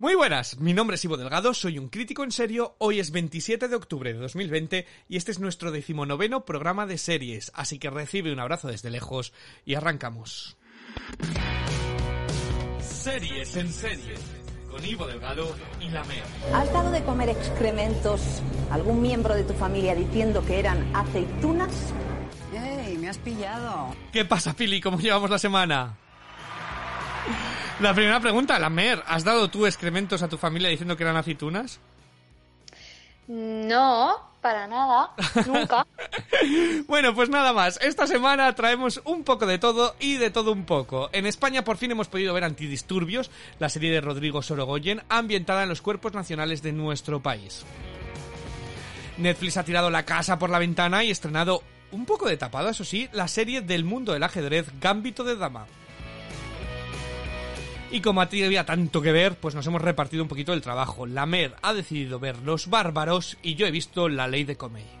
[0.00, 3.68] Muy buenas, mi nombre es Ivo Delgado, soy un crítico en serio, hoy es 27
[3.68, 8.32] de octubre de 2020 y este es nuestro decimonoveno programa de series, así que recibe
[8.32, 9.34] un abrazo desde lejos
[9.66, 10.56] y arrancamos.
[12.80, 14.14] Series en serie,
[14.70, 16.24] con Ivo Delgado y la Mea.
[16.54, 18.22] ¿Has dado de comer excrementos
[18.70, 21.92] a algún miembro de tu familia diciendo que eran aceitunas?
[22.54, 23.94] ¡Ey, me has pillado!
[24.14, 24.80] ¿Qué pasa, Pili?
[24.80, 25.98] ¿Cómo llevamos la semana?
[27.80, 31.16] La primera pregunta, la Mer, ¿has dado tú excrementos a tu familia diciendo que eran
[31.16, 31.80] aceitunas?
[33.26, 35.12] No, para nada,
[35.46, 35.86] nunca.
[36.86, 37.78] bueno, pues nada más.
[37.80, 41.08] Esta semana traemos un poco de todo y de todo un poco.
[41.12, 45.70] En España por fin hemos podido ver Antidisturbios, la serie de Rodrigo Sorogoyen, ambientada en
[45.70, 47.64] los cuerpos nacionales de nuestro país.
[49.16, 51.62] Netflix ha tirado la casa por la ventana y estrenado,
[51.92, 55.66] un poco de tapado, eso sí, la serie del mundo del ajedrez Gambito de Dama.
[57.92, 60.62] Y como a ti había tanto que ver, pues nos hemos repartido un poquito el
[60.62, 61.06] trabajo.
[61.06, 64.99] La Mer ha decidido ver Los Bárbaros y yo he visto La Ley de Comey.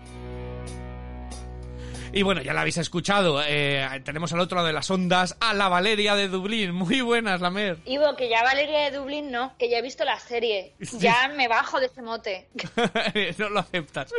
[2.12, 3.40] Y bueno, ya la habéis escuchado.
[3.46, 6.72] Eh, tenemos al otro lado de las ondas a la Valeria de Dublín.
[6.72, 7.78] Muy buenas, la Mer.
[7.84, 10.74] Ivo, que ya Valeria de Dublín no, que ya he visto la serie.
[10.98, 12.48] Ya me bajo de ese mote.
[13.38, 14.12] no lo aceptas.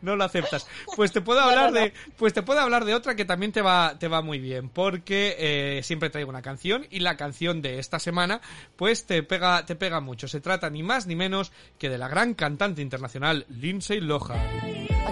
[0.00, 0.66] No lo aceptas.
[0.96, 3.98] Pues te puedo hablar de, pues te puedo hablar de otra que también te va,
[3.98, 7.98] te va muy bien, porque eh, siempre traigo una canción y la canción de esta
[7.98, 8.40] semana,
[8.76, 10.28] pues te pega, te pega mucho.
[10.28, 15.03] Se trata ni más ni menos que de la gran cantante internacional Lindsay Lohan.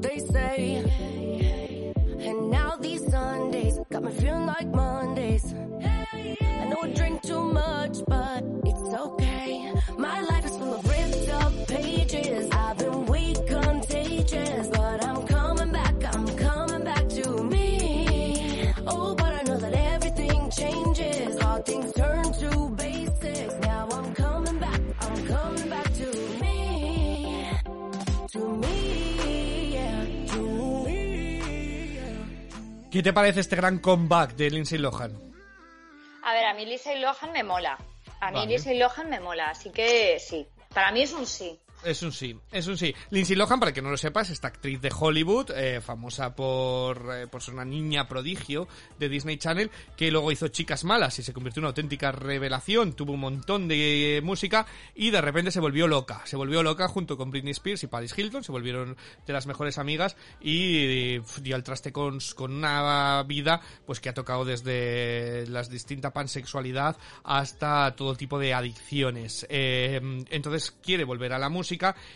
[0.00, 0.84] They say.
[2.18, 5.54] And now these Sundays got me feeling like Mondays.
[5.82, 8.55] I know I drink too much, but
[32.96, 35.12] ¿Qué te parece este gran comeback de Lindsay Lohan?
[36.22, 37.76] A ver, a mí Lindsay Lohan me mola.
[38.22, 40.46] A mí Lindsay Lohan me mola, así que sí.
[40.72, 41.60] Para mí es un sí.
[41.84, 42.94] Es un sí, es un sí.
[43.10, 47.26] Lindsay Lohan, para que no lo sepas, esta actriz de Hollywood, eh, famosa por, eh,
[47.28, 48.66] por ser una niña prodigio
[48.98, 52.94] de Disney Channel, que luego hizo Chicas Malas y se convirtió en una auténtica revelación,
[52.94, 56.22] tuvo un montón de música y de repente se volvió loca.
[56.24, 59.78] Se volvió loca junto con Britney Spears y Paris Hilton, se volvieron de las mejores
[59.78, 65.62] amigas y dio al traste con, con una vida pues que ha tocado desde la
[65.62, 69.46] distinta pansexualidad hasta todo tipo de adicciones.
[69.48, 70.00] Eh,
[70.30, 71.65] entonces quiere volver a la música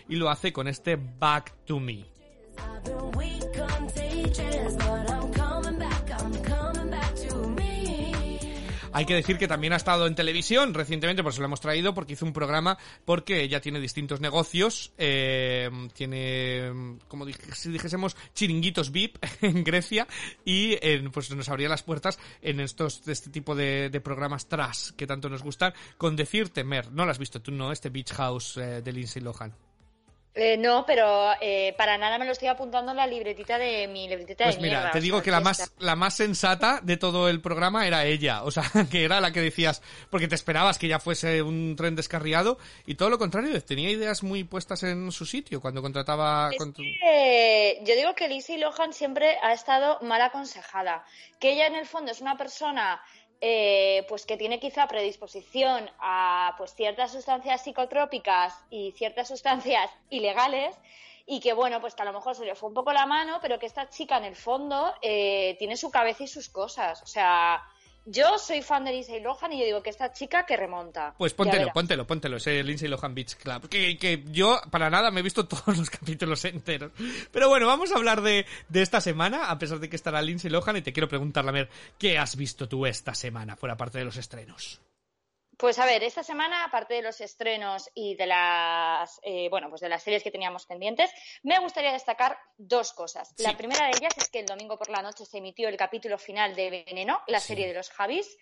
[0.09, 2.07] y lo hace con este Back to Me.
[8.93, 11.95] Hay que decir que también ha estado en televisión recientemente, por eso lo hemos traído,
[11.95, 17.25] porque hizo un programa, porque ella tiene distintos negocios, eh, tiene, como
[17.55, 20.09] si dijésemos, chiringuitos VIP en Grecia,
[20.45, 20.77] y
[21.13, 25.43] pues nos abría las puertas en estos, este tipo de, programas tras que tanto nos
[25.43, 27.71] gustan, con decirte, Mer, no lo has visto tú, ¿no?
[27.71, 29.70] Este Beach House eh, de Lindsay Lohan.
[30.43, 34.09] Eh, no, pero eh, para nada me lo estoy apuntando en la libretita de mi
[34.09, 37.43] libretita pues de mira, te digo que la más, la más sensata de todo el
[37.43, 38.43] programa era ella.
[38.45, 41.95] O sea, que era la que decías, porque te esperabas que ya fuese un tren
[41.95, 42.57] descarriado
[42.87, 46.51] y todo lo contrario, tenía ideas muy puestas en su sitio cuando contrataba...
[46.53, 51.05] yo digo que Lizzie Lohan siempre ha estado mal aconsejada.
[51.39, 53.03] Que ella en el fondo es una persona
[53.41, 60.77] eh, pues que tiene quizá predisposición a pues ciertas sustancias psicotrópicas y ciertas sustancias ilegales
[61.27, 63.39] y que bueno pues que a lo mejor se le fue un poco la mano
[63.41, 67.03] pero que esta chica en el fondo eh, tiene su cabeza y sus cosas.
[67.03, 67.63] O sea
[68.07, 71.15] yo soy fan de Lindsay Lohan y yo digo que esta chica que remonta.
[71.19, 73.69] Pues póntelo, póntelo, póntelo, ese Lindsay Lohan Beach Club.
[73.69, 76.93] Que, que, yo, para nada, me he visto todos los capítulos enteros.
[77.31, 80.51] Pero bueno, vamos a hablar de, de esta semana, a pesar de que estará Lindsay
[80.51, 81.69] Lohan, y te quiero preguntar, a ver,
[81.99, 84.81] ¿qué has visto tú esta semana, fuera parte de los estrenos?
[85.61, 89.83] Pues a ver, esta semana, aparte de los estrenos y de las, eh, bueno, pues
[89.83, 91.11] de las series que teníamos pendientes,
[91.43, 93.35] me gustaría destacar dos cosas.
[93.37, 96.17] La primera de ellas es que el domingo por la noche se emitió el capítulo
[96.17, 98.39] final de Veneno, la serie de los Javis.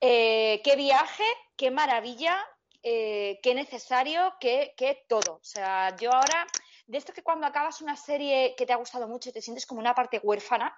[0.00, 1.24] Eh, qué viaje,
[1.54, 2.42] qué maravilla,
[2.82, 5.34] eh, qué necesario, qué, qué todo.
[5.34, 6.46] O sea, yo ahora,
[6.86, 9.80] de esto que cuando acabas una serie que te ha gustado mucho te sientes como
[9.80, 10.74] una parte huérfana,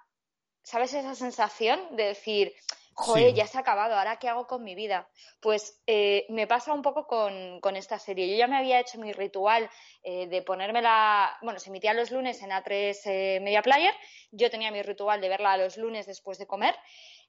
[0.63, 2.53] ¿sabes esa sensación de decir
[2.95, 5.07] joder, ya se ha acabado, ¿ahora qué hago con mi vida?
[5.41, 8.29] Pues eh, me pasa un poco con, esta serie.
[8.29, 9.69] Yo ya me había hecho mi ritual
[10.01, 13.93] eh, de ponérmela, bueno, se emitía los lunes en A3 eh, Media Player,
[14.31, 16.75] yo tenía mi ritual de verla los lunes después de comer.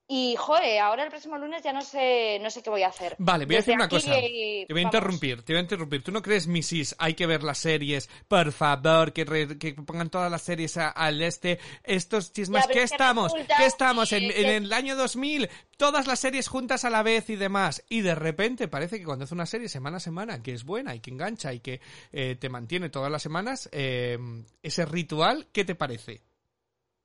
[0.09, 3.17] Y, joder, ahora el próximo lunes ya no sé, no sé qué voy a hacer.
[3.19, 4.13] Vale, voy a decir una cosa.
[4.13, 6.03] Te voy a interrumpir, te voy a interrumpir.
[6.05, 6.95] ¿Tú no crees, Mrs.
[6.99, 8.09] Hay que ver las series?
[8.29, 11.59] Por favor, que, re- que pongan todas las series a- al este.
[11.83, 13.33] Estos chismes, ¿qué estamos?
[13.59, 14.13] ¿Qué estamos?
[14.13, 15.49] ¿En, que- en el año 2000?
[15.77, 17.83] Todas las series juntas a la vez y demás.
[17.89, 20.95] Y de repente parece que cuando hace una serie semana a semana, que es buena
[20.95, 21.81] y que engancha y que
[22.13, 24.17] eh, te mantiene todas las semanas, eh,
[24.63, 26.23] ese ritual, ¿qué te parece?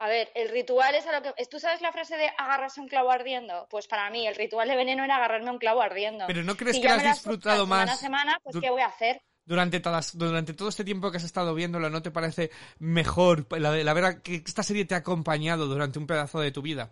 [0.01, 1.45] A ver, el ritual es a lo que...
[1.45, 3.67] ¿Tú sabes la frase de agarrarse un clavo ardiendo?
[3.69, 6.25] Pues para mí el ritual de veneno era agarrarme un clavo ardiendo.
[6.25, 8.81] Pero ¿no crees Si que lo has disfrutado semana más a semana, pues ¿qué voy
[8.81, 9.21] a hacer?
[9.45, 12.49] Durante, todas, durante todo este tiempo que has estado viéndolo, ¿no te parece
[12.79, 16.63] mejor la, la verdad que esta serie te ha acompañado durante un pedazo de tu
[16.63, 16.89] vida?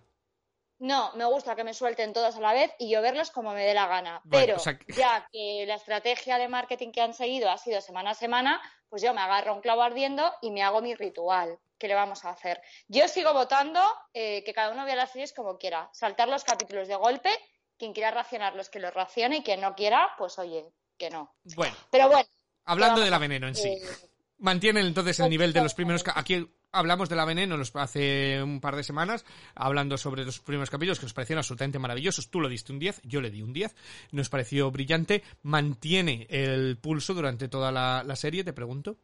[0.79, 3.65] No, me gusta que me suelten todas a la vez y yo verlos como me
[3.65, 4.21] dé la gana.
[4.23, 7.57] Bueno, Pero o sea que- ya que la estrategia de marketing que han seguido ha
[7.57, 10.81] sido semana a semana, pues yo me agarro a un clavo ardiendo y me hago
[10.81, 11.59] mi ritual.
[11.77, 12.61] ¿Qué le vamos a hacer?
[12.87, 13.81] Yo sigo votando
[14.13, 15.89] eh, que cada uno vea las series como quiera.
[15.93, 17.29] Saltar los capítulos de golpe,
[17.77, 20.65] quien quiera racionarlos que los racione y quien no quiera, pues oye,
[20.97, 21.33] que no.
[21.55, 22.27] Bueno, Pero bueno.
[22.65, 23.69] hablando de la veneno en sí.
[23.69, 23.81] eh,
[24.39, 26.03] Mantienen entonces el pues, nivel de los primeros...
[26.15, 29.25] Aquí hablamos de la veneno hace un par de semanas,
[29.55, 32.29] hablando sobre los primeros capítulos que nos parecieron absolutamente maravillosos.
[32.29, 33.75] Tú lo diste un 10, yo le di un 10.
[34.11, 35.23] Nos pareció brillante.
[35.41, 38.97] Mantiene el pulso durante toda la serie, te pregunto.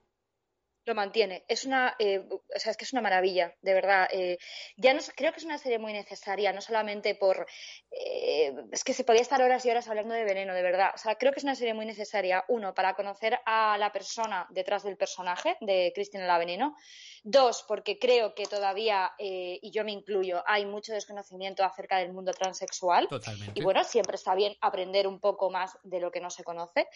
[0.86, 1.44] Lo mantiene.
[1.48, 4.08] Es una, eh, o sea, es que es una maravilla, de verdad.
[4.12, 4.38] Eh,
[4.78, 7.48] ya no, creo que es una serie muy necesaria, no solamente por,
[7.92, 10.92] eh, es que se podía estar horas y horas hablando de veneno, de verdad.
[10.94, 14.46] O sea, creo que es una serie muy necesaria, uno, para conocer a la persona
[14.52, 16.76] detrás del personaje de Cristina la Veneno.
[17.24, 22.14] Dos, porque creo que todavía, eh, y yo me incluyo, hay mucho desconocimiento acerca del
[22.14, 23.08] mundo transexual.
[23.08, 23.60] Totalmente.
[23.60, 26.88] Y bueno, siempre está bien aprender un poco más de lo que no se conoce.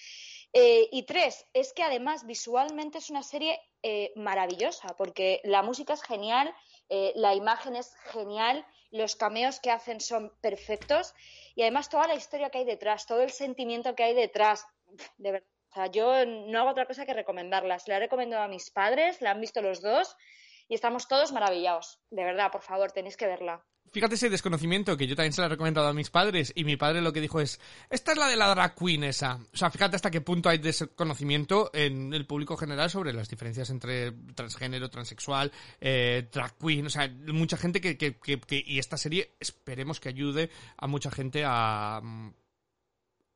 [0.53, 6.03] Y tres, es que además visualmente es una serie eh, maravillosa, porque la música es
[6.03, 6.53] genial,
[6.89, 11.13] eh, la imagen es genial, los cameos que hacen son perfectos
[11.55, 14.65] y además toda la historia que hay detrás, todo el sentimiento que hay detrás,
[15.17, 15.91] de verdad.
[15.91, 17.87] Yo no hago otra cosa que recomendarlas.
[17.87, 20.15] La he recomendado a mis padres, la han visto los dos
[20.67, 21.99] y estamos todos maravillados.
[22.09, 23.63] De verdad, por favor, tenéis que verla.
[23.91, 26.77] Fíjate ese desconocimiento que yo también se lo he recomendado a mis padres y mi
[26.77, 27.59] padre lo que dijo es,
[27.89, 29.35] esta es la de la drag queen esa.
[29.53, 33.69] O sea, fíjate hasta qué punto hay desconocimiento en el público general sobre las diferencias
[33.69, 35.51] entre transgénero, transexual,
[35.81, 36.85] eh, drag queen.
[36.85, 40.87] O sea, mucha gente que, que, que, que- Y esta serie esperemos que ayude a
[40.87, 41.99] mucha gente a...
[42.03, 42.29] mm,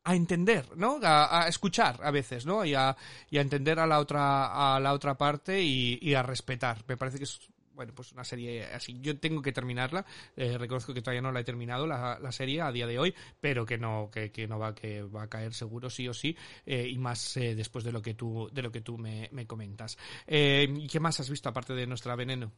[0.05, 0.99] a entender, ¿no?
[1.01, 2.65] A, escuchar a veces, ¿no?
[2.65, 2.93] Y a,
[3.29, 6.83] y a entender a la otra, a la otra parte y, y a respetar.
[6.89, 7.39] Me parece que es,
[7.73, 8.99] bueno, pues una serie así.
[9.01, 10.05] Yo tengo que terminarla.
[10.35, 13.13] Eh, reconozco que todavía no la he terminado la, la serie a día de hoy,
[13.41, 16.35] pero que no, que, que no va, que va a caer seguro sí o sí.
[16.65, 19.47] eh, y más eh, después de lo que tú, de lo que tú me, me
[19.47, 19.97] comentas.
[20.27, 22.51] ¿Y qué más has visto aparte de nuestra veneno?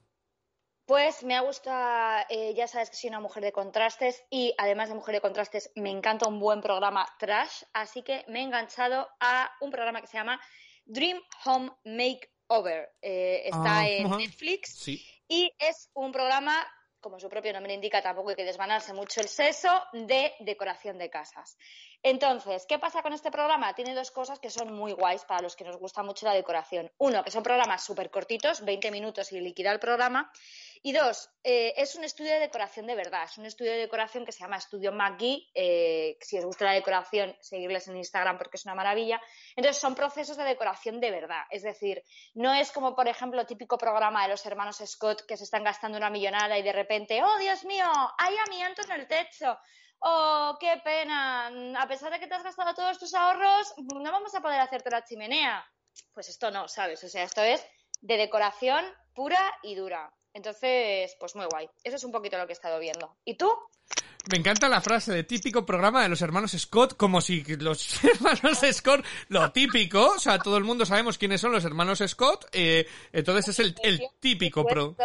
[0.86, 2.26] Pues me ha gustado,
[2.56, 5.90] ya sabes que soy una mujer de contrastes y además de mujer de contrastes me
[5.90, 10.18] encanta un buen programa trash, así que me he enganchado a un programa que se
[10.18, 10.40] llama
[10.86, 11.72] Dream Home
[12.50, 12.90] Makeover.
[13.02, 14.10] Eh, está Ah, en.
[14.18, 15.06] Netflix Sí.
[15.28, 16.66] y es un programa,
[17.00, 21.10] como su propio nombre indica, tampoco hay que desvanarse mucho el seso, de decoración de
[21.10, 21.58] casas.
[22.08, 23.74] Entonces, ¿qué pasa con este programa?
[23.74, 26.92] Tiene dos cosas que son muy guays para los que nos gusta mucho la decoración.
[27.00, 30.32] Uno, que son programas súper cortitos, 20 minutos y liquida el programa.
[30.84, 33.24] Y dos, eh, es un estudio de decoración de verdad.
[33.24, 35.50] Es un estudio de decoración que se llama Estudio McGee.
[35.56, 39.20] Eh, si os gusta la decoración, seguirles en Instagram porque es una maravilla.
[39.56, 41.42] Entonces, son procesos de decoración de verdad.
[41.50, 42.04] Es decir,
[42.36, 45.64] no es como, por ejemplo, el típico programa de los hermanos Scott que se están
[45.64, 47.88] gastando una millonada y de repente, oh, Dios mío,
[48.20, 49.58] hay amianto en el techo.
[50.00, 51.48] Oh, qué pena.
[51.82, 54.90] A pesar de que te has gastado todos tus ahorros, no vamos a poder hacerte
[54.92, 55.66] la chimenea.
[56.14, 57.04] Pues esto no, ¿sabes?
[57.04, 57.66] O sea, esto es
[58.02, 60.12] de decoración pura y dura.
[60.34, 61.70] Entonces, pues muy guay.
[61.84, 63.18] Eso es un poquito lo que he estado viendo.
[63.24, 63.50] ¿Y tú?
[64.30, 68.60] Me encanta la frase de típico programa de los hermanos Scott, como si los hermanos
[68.74, 72.88] Scott, lo típico, o sea, todo el mundo sabemos quiénes son los hermanos Scott, eh,
[73.14, 74.96] entonces es el, el típico pro.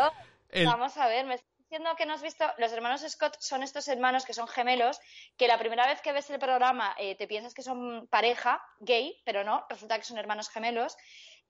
[0.49, 1.38] El- Vamos a ver, me
[1.70, 2.44] diciendo que no has visto.
[2.58, 4.98] Los hermanos Scott son estos hermanos que son gemelos,
[5.36, 9.22] que la primera vez que ves el programa eh, te piensas que son pareja gay,
[9.24, 10.96] pero no, resulta que son hermanos gemelos.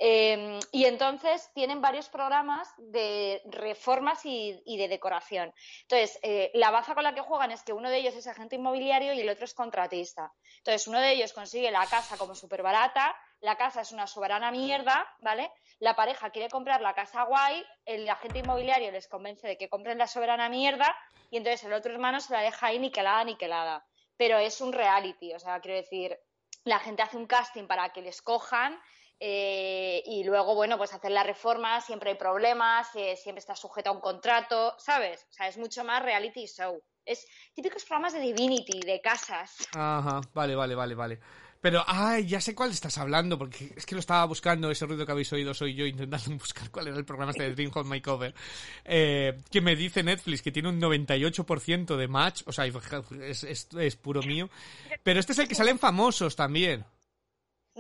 [0.03, 5.53] Eh, y entonces tienen varios programas de reformas y, y de decoración.
[5.83, 8.57] Entonces, eh, la baza con la que juegan es que uno de ellos es agente
[8.57, 10.33] inmobiliario y el otro es contratista.
[10.57, 14.51] Entonces, uno de ellos consigue la casa como súper barata, la casa es una soberana
[14.51, 15.53] mierda, ¿vale?
[15.81, 19.99] La pareja quiere comprar la casa guay, el agente inmobiliario les convence de que compren
[19.99, 20.97] la soberana mierda
[21.29, 23.87] y entonces el otro hermano se la deja ahí niquelada, niquelada.
[24.17, 26.19] Pero es un reality, o sea, quiero decir,
[26.65, 28.81] la gente hace un casting para que les cojan
[29.23, 33.91] eh, y luego, bueno, pues hacer la reforma, siempre hay problemas, eh, siempre está sujeto
[33.91, 35.27] a un contrato, ¿sabes?
[35.29, 36.83] O sea, es mucho más reality show.
[37.05, 39.69] Es típicos programas de Divinity, de casas.
[39.75, 41.21] Ajá, vale, vale, vale, vale.
[41.61, 45.05] Pero, ay, ya sé cuál estás hablando, porque es que lo estaba buscando, ese ruido
[45.05, 47.91] que habéis oído soy yo intentando buscar cuál era el programa este de Dream Home
[47.91, 48.35] Makeover.
[48.85, 54.23] Eh, que me dice Netflix que tiene un 98% de match, o sea, es, puro
[54.23, 54.49] mío.
[55.03, 56.87] Pero este es el que salen famosos también.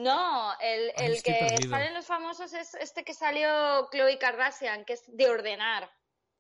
[0.02, 5.02] No, el, el que salen los famosos es este que salió Chloe Kardashian, que es
[5.06, 5.90] de ordenar.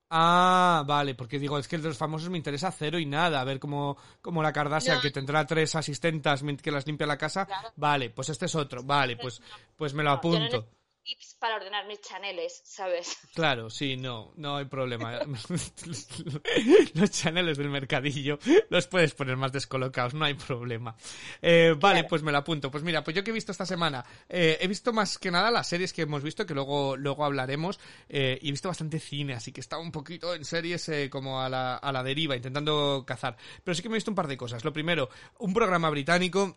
[0.08, 3.40] Ah, vale, porque digo, es que el de los famosos me interesa cero y nada.
[3.40, 7.46] A ver cómo, cómo la Kardashian, que tendrá tres asistentas que las limpia la casa.
[7.76, 8.82] Vale, pues este es otro.
[8.82, 9.40] Vale, pues,
[9.76, 10.66] pues me lo apunto
[11.02, 13.18] tips para ordenar mis chaneles, ¿sabes?
[13.34, 15.20] Claro, sí, no, no hay problema.
[16.94, 18.38] los chaneles del mercadillo
[18.68, 20.96] los puedes poner más descolocados, no hay problema.
[21.42, 22.70] Eh, vale, pues me lo apunto.
[22.70, 25.50] Pues mira, pues yo que he visto esta semana, eh, he visto más que nada
[25.50, 29.34] las series que hemos visto, que luego, luego hablaremos, eh, y he visto bastante cine,
[29.34, 33.36] así que estaba un poquito en series como a la, a la deriva, intentando cazar.
[33.64, 34.64] Pero sí que me he visto un par de cosas.
[34.64, 36.56] Lo primero, un programa británico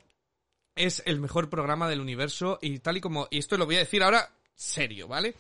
[0.76, 3.80] es el mejor programa del universo y tal y como, y esto lo voy a
[3.80, 5.36] decir ahora serio, ¿vale?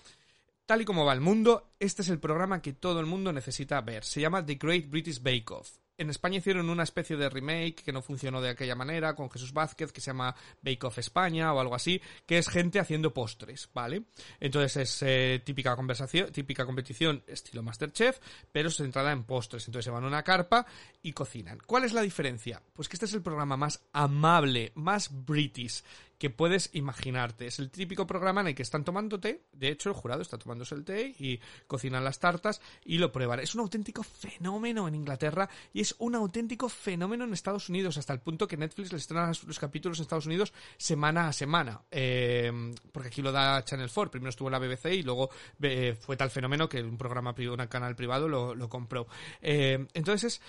[0.66, 3.82] Tal y como va el mundo, este es el programa que todo el mundo necesita
[3.82, 4.04] ver.
[4.04, 5.83] Se llama The Great British Bake Off.
[5.96, 9.54] En España hicieron una especie de remake que no funcionó de aquella manera con Jesús
[9.54, 13.70] Vázquez que se llama Bake Off España o algo así, que es gente haciendo postres,
[13.76, 14.04] ¿vale?
[14.40, 18.20] Entonces es eh, típica conversación, típica competición estilo Masterchef,
[18.52, 19.68] pero centrada en postres.
[19.68, 20.66] Entonces se van a una carpa
[21.04, 21.60] y cocinan.
[21.66, 22.60] ¿Cuál es la diferencia?
[22.74, 25.84] Pues que este es el programa más amable, más british
[26.24, 27.48] que puedes imaginarte.
[27.48, 30.38] Es el típico programa en el que están tomando té, de hecho el jurado está
[30.38, 33.42] tomándose el té y cocinan las tartas y lo prueban.
[33.42, 38.14] Es un auténtico fenómeno en Inglaterra y es un auténtico fenómeno en Estados Unidos, hasta
[38.14, 41.82] el punto que Netflix les estrena los capítulos en Estados Unidos semana a semana.
[41.92, 45.30] Eh, porque aquí lo da Channel 4, primero estuvo la BBC y luego
[45.62, 49.08] eh, fue tal fenómeno que un programa un canal privado lo, compró.
[49.42, 50.42] Eh, entonces es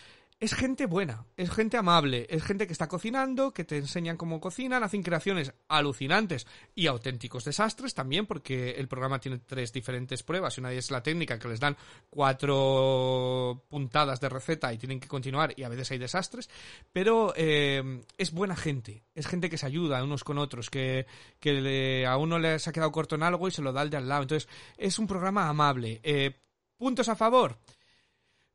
[0.44, 4.42] es gente buena, es gente amable, es gente que está cocinando, que te enseñan cómo
[4.42, 10.58] cocinan, hacen creaciones alucinantes y auténticos desastres también, porque el programa tiene tres diferentes pruebas
[10.58, 11.78] una es la técnica, que les dan
[12.10, 16.50] cuatro puntadas de receta y tienen que continuar y a veces hay desastres,
[16.92, 21.06] pero eh, es buena gente, es gente que se ayuda unos con otros, que,
[21.40, 23.96] que a uno les ha quedado corto en algo y se lo da al de
[23.96, 24.46] al lado, entonces
[24.76, 26.00] es un programa amable.
[26.02, 26.36] Eh,
[26.76, 27.56] ¿Puntos a favor?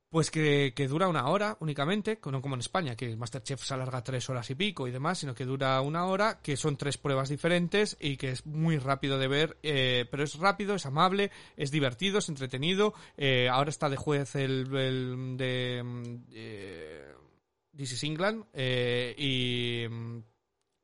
[0.10, 4.28] Pues que, dura una hora únicamente, no como en España, que Masterchef se alarga tres
[4.28, 7.96] horas y pico y demás, sino que dura una hora, que son tres pruebas diferentes
[8.00, 12.18] y que es muy rápido de ver, eh, pero es rápido, es amable, es divertido,
[12.18, 12.96] es entretenido.
[13.18, 15.84] Eh, ahora está de juez el, el de
[16.34, 17.14] eh,
[17.78, 19.86] This is England y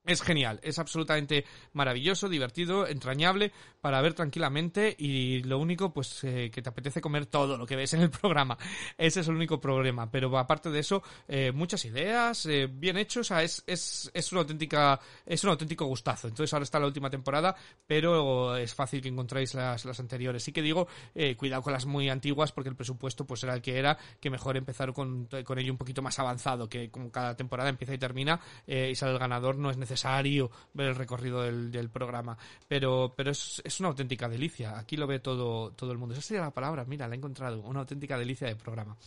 [0.05, 6.51] es genial, es absolutamente maravilloso, divertido, entrañable para ver tranquilamente y lo único pues eh,
[6.51, 8.57] que te apetece comer todo lo que ves en el programa.
[8.97, 13.31] Ese es el único problema, pero aparte de eso eh, muchas ideas, eh, bien hechos,
[13.31, 16.27] es, es, es una auténtica es un auténtico gustazo.
[16.27, 17.55] Entonces ahora está la última temporada,
[17.87, 20.43] pero es fácil que encontréis las, las anteriores.
[20.43, 20.87] Sí que digo,
[21.37, 24.57] cuidado con las muy antiguas porque el presupuesto pues era el que era, que mejor
[24.57, 28.39] empezar con, con ello un poquito más avanzado, que como cada temporada empieza y termina
[28.67, 32.37] y sale el ganador no es necesario necesario ver el recorrido del, programa,
[32.67, 34.77] pero, pero es, es, una auténtica delicia.
[34.77, 36.13] Aquí lo ve todo, todo el mundo.
[36.13, 37.61] Esa sería la palabra, mira, la he encontrado.
[37.61, 38.97] Una auténtica delicia de programa.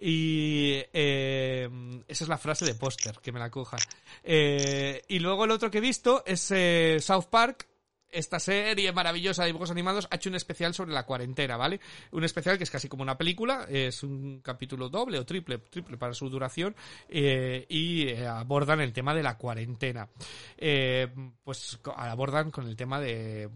[0.00, 1.68] Y eh,
[2.08, 3.80] esa es la frase de póster, que me la cojan.
[4.24, 7.66] Eh, y luego el otro que he visto es eh, South Park,
[8.10, 11.80] esta serie maravillosa de dibujos animados ha hecho un especial sobre la cuarentena, ¿vale?
[12.12, 15.96] Un especial que es casi como una película, es un capítulo doble o triple, triple
[15.96, 16.74] para su duración,
[17.08, 20.08] eh, y eh, abordan el tema de la cuarentena.
[20.56, 21.08] Eh,
[21.44, 23.48] pues abordan con el tema de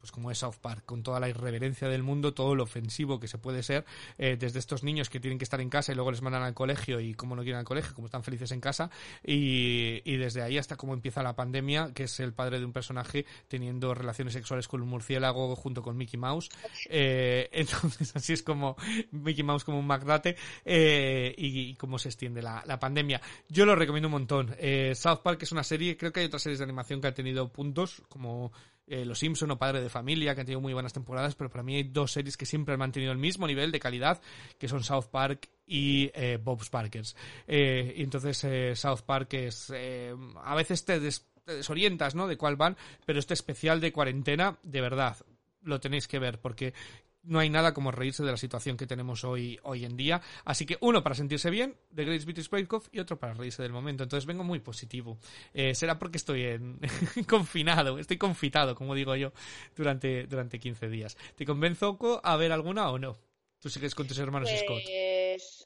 [0.00, 3.28] pues como es South Park, con toda la irreverencia del mundo, todo lo ofensivo que
[3.28, 3.84] se puede ser,
[4.18, 6.54] eh, desde estos niños que tienen que estar en casa y luego les mandan al
[6.54, 8.90] colegio y como no quieren al colegio, como están felices en casa,
[9.24, 12.72] y, y desde ahí hasta cómo empieza la pandemia, que es el padre de un
[12.72, 16.48] personaje teniendo relaciones sexuales con un murciélago junto con Mickey Mouse.
[16.88, 18.76] Eh, entonces así es como
[19.10, 23.20] Mickey Mouse como un magdate eh, y, cómo se extiende la, la, pandemia.
[23.48, 24.54] Yo lo recomiendo un montón.
[24.58, 27.14] Eh, South Park es una serie, creo que hay otras series de animación que han
[27.14, 28.52] tenido puntos, como
[28.90, 31.62] eh, Los Simpson o Padre de Familia, que han tenido muy buenas temporadas, pero para
[31.62, 34.20] mí hay dos series que siempre han mantenido el mismo nivel de calidad,
[34.58, 37.16] que son South Park y eh, Bob's Parkers.
[37.46, 39.72] Eh, y entonces eh, South Park es...
[39.72, 42.26] a veces te, te desorientas, ¿no?
[42.26, 45.16] De cuál van, pero este especial de cuarentena, de verdad,
[45.62, 46.74] lo tenéis que ver, porque
[47.22, 50.20] no hay nada como reírse de la situación que tenemos hoy, hoy en día.
[50.44, 53.62] Así que uno para sentirse bien, de Great British Bake Off, y otro para reírse
[53.62, 54.02] del momento.
[54.02, 55.18] Entonces vengo muy positivo.
[55.52, 56.80] Eh, será porque estoy en
[57.28, 59.32] confinado, estoy confitado, como digo yo,
[59.76, 61.16] durante, durante 15 días.
[61.36, 63.18] ¿Te convenzo a ver alguna o no?
[63.60, 64.82] ¿Tú sigues con tus hermanos pues, Scott?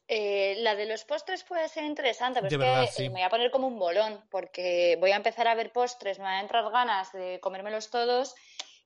[0.06, 3.04] Eh, la de los postres puede ser interesante, pero De es verdad, que sí.
[3.04, 6.18] eh, me voy a poner como un bolón, porque voy a empezar a ver postres,
[6.18, 8.34] me van a entrar ganas de comérmelos todos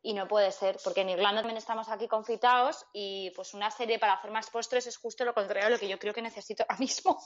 [0.02, 3.98] y no puede ser, porque en Irlanda también estamos aquí confitados y pues una serie
[3.98, 6.64] para hacer más postres es justo lo contrario a lo que yo creo que necesito
[6.68, 7.18] ahora mismo.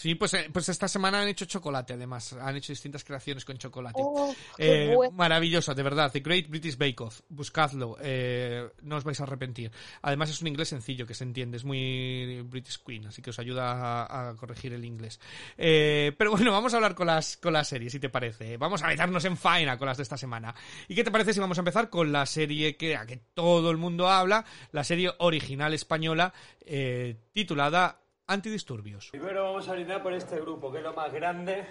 [0.00, 2.32] Sí, pues, eh, pues esta semana han hecho chocolate, además.
[2.34, 4.00] Han hecho distintas creaciones con chocolate.
[4.00, 5.10] Oh, Eh, bueno.
[5.16, 6.12] maravilloso, de verdad.
[6.12, 7.20] The Great British Bake Off.
[7.28, 7.96] Buscadlo.
[8.00, 9.72] eh, no os vais a arrepentir.
[10.02, 11.56] Además es un inglés sencillo que se entiende.
[11.56, 13.72] Es muy British Queen, así que os ayuda
[14.04, 15.18] a, a corregir el inglés.
[15.56, 18.56] Eh, pero bueno, vamos a hablar con las, con las series, si te parece.
[18.56, 20.54] Vamos a meternos en faena con las de esta semana.
[20.86, 23.72] ¿Y qué te parece si vamos a empezar con la serie que, a que todo
[23.72, 24.44] el mundo habla?
[24.70, 26.32] La serie original española
[26.64, 29.08] eh, titulada Antidisturbios.
[29.10, 31.66] Primero vamos a brindar por este grupo, que es lo más grande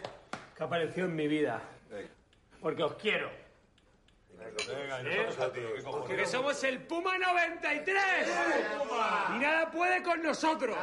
[0.55, 1.61] que apareció en mi vida.
[2.59, 3.29] Porque os quiero.
[4.39, 5.29] ¿Eh?
[5.83, 8.03] Porque somos el Puma 93.
[9.35, 10.75] Y nada puede con nosotros.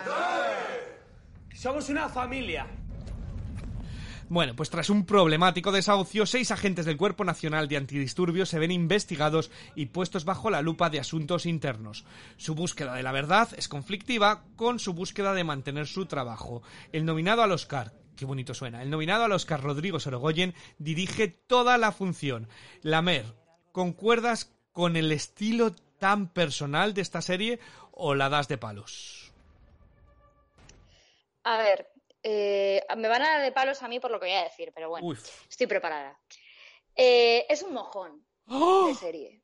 [1.52, 2.68] Somos una familia.
[4.28, 8.70] Bueno, pues tras un problemático desahucio, seis agentes del Cuerpo Nacional de Antidisturbios se ven
[8.70, 12.04] investigados y puestos bajo la lupa de asuntos internos.
[12.36, 16.62] Su búsqueda de la verdad es conflictiva con su búsqueda de mantener su trabajo.
[16.92, 21.76] El nominado al Oscar, qué bonito suena, el nominado al Oscar Rodrigo Sorogoyen dirige toda
[21.76, 22.48] la función.
[22.80, 23.26] Lamer,
[23.72, 27.60] ¿concuerdas con el estilo tan personal de esta serie
[27.92, 29.32] o la das de palos?
[31.44, 31.93] A ver,
[32.24, 34.72] eh, me van a dar de palos a mí por lo que voy a decir,
[34.74, 35.06] pero bueno,
[35.48, 36.18] estoy preparada.
[36.96, 38.86] Eh, es un mojón ¡Oh!
[38.88, 39.42] de serie.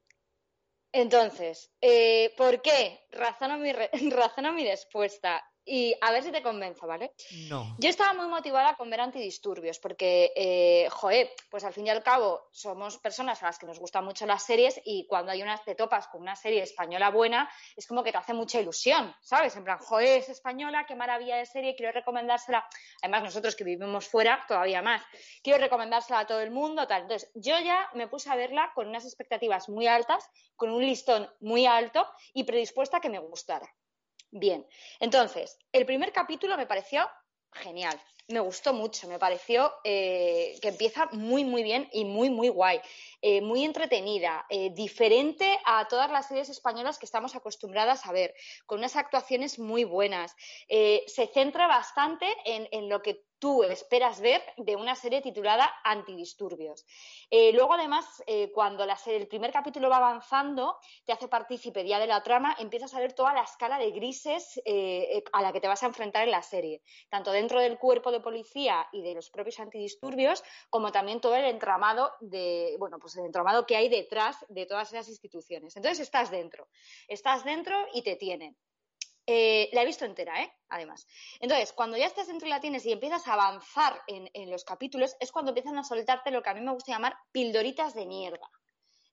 [0.92, 3.04] Entonces, eh, ¿por qué?
[3.10, 7.12] Razono mi, re- razono mi respuesta y a ver si te convenzo, ¿vale?
[7.48, 7.76] No.
[7.78, 12.02] Yo estaba muy motivada con ver antidisturbios porque, eh, joder, pues al fin y al
[12.02, 15.64] cabo somos personas a las que nos gustan mucho las series y cuando hay unas
[15.64, 19.56] te topas con una serie española buena es como que te hace mucha ilusión, ¿sabes?
[19.56, 22.66] En plan, joder, es española, qué maravilla de serie, quiero recomendársela.
[23.02, 25.02] Además, nosotros que vivimos fuera, todavía más.
[25.42, 27.02] Quiero recomendársela a todo el mundo, tal.
[27.02, 31.30] Entonces, yo ya me puse a verla con unas expectativas muy altas, con un listón
[31.40, 33.70] muy alto y predispuesta a que me gustara.
[34.32, 34.66] Bien,
[35.00, 37.08] entonces, el primer capítulo me pareció
[37.52, 42.48] genial, me gustó mucho, me pareció eh, que empieza muy, muy bien y muy, muy
[42.48, 42.80] guay,
[43.22, 48.34] eh, muy entretenida, eh, diferente a todas las series españolas que estamos acostumbradas a ver,
[48.66, 50.34] con unas actuaciones muy buenas.
[50.68, 56.86] Se centra bastante en, en lo que tú esperas ver de una serie titulada Antidisturbios.
[57.30, 61.86] Eh, luego, además, eh, cuando la serie- el primer capítulo va avanzando, te hace partícipe
[61.86, 65.52] ya de la trama, empiezas a ver toda la escala de grises eh, a la
[65.52, 69.02] que te vas a enfrentar en la serie, tanto dentro del cuerpo de policía y
[69.02, 73.76] de los propios antidisturbios, como también todo el entramado de, bueno, pues el entramado que
[73.76, 75.76] hay detrás de todas esas instituciones.
[75.76, 76.68] Entonces estás dentro,
[77.08, 78.56] estás dentro y te tienen.
[79.32, 80.52] Eh, la he visto entera, ¿eh?
[80.70, 81.06] Además.
[81.38, 85.14] Entonces, cuando ya estás dentro y la tienes y empiezas a avanzar en, los capítulos,
[85.20, 88.50] es cuando empiezan a soltarte lo que a mí me gusta llamar pildoritas de mierda.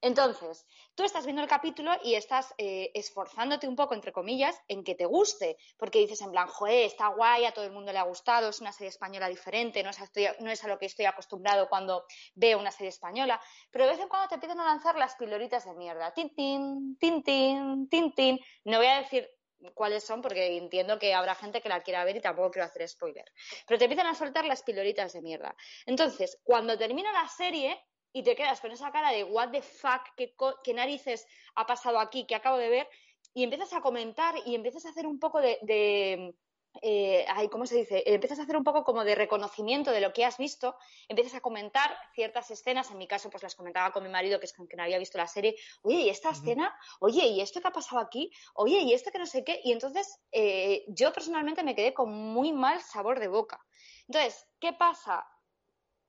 [0.02, 4.84] Entonces, tú estás viendo el capítulo y estás eh, esforzándote un poco, entre comillas, en
[4.84, 8.04] que te guste, porque dices en joder, está guay, a todo el mundo le ha
[8.04, 11.06] gustado, es una serie española diferente, no es, a, no es a lo que estoy
[11.06, 14.98] acostumbrado cuando veo una serie española, pero de vez en cuando te empiezan a lanzar
[14.98, 18.40] las pildoritas de mierda, tin, tin, tin, tin, tin, tin.
[18.66, 19.30] No voy a decir
[19.74, 22.88] cuáles son porque entiendo que habrá gente que la quiera ver y tampoco quiero hacer
[22.88, 23.32] spoiler,
[23.68, 25.56] pero te empiezan a soltar las pildoritas de mierda.
[25.86, 27.80] Entonces, cuando termina la serie
[28.14, 32.00] y te quedas con esa cara de what the fuck, qué, qué narices ha pasado
[32.00, 32.90] aquí, que acabo de ver,
[33.34, 36.34] y empiezas a comentar y empiezas a hacer un poco de,
[36.82, 37.98] eh, ay, ¿cómo se dice?
[38.00, 40.76] Eh, Empiezas a hacer un poco como de reconocimiento de lo que has visto,
[41.08, 44.46] empiezas a comentar ciertas escenas, en mi caso pues las comentaba con mi marido que
[44.46, 46.78] es con quien había visto la serie, oye, ¿y esta escena?
[47.00, 48.32] Oye, ¿y esto que ha pasado aquí?
[48.54, 49.62] Oye, ¿y esto que no sé qué?
[49.64, 53.66] Y entonces eh, yo personalmente me quedé con muy mal sabor de boca.
[54.08, 55.28] Entonces, ¿qué pasa?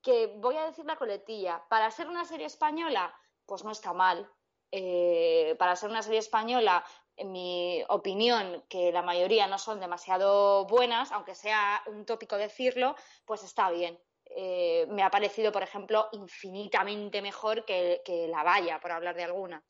[0.01, 3.13] Que voy a decir la coletilla, para ser una serie española,
[3.45, 4.29] pues no está mal.
[4.71, 6.85] Eh, para ser una serie española,
[7.19, 12.95] en mi opinión, que la mayoría no son demasiado buenas, aunque sea un tópico decirlo,
[13.25, 13.99] pues está bien.
[14.35, 19.63] Eh, me ha parecido, por ejemplo, infinitamente mejor que, La Valla, por hablar de alguna.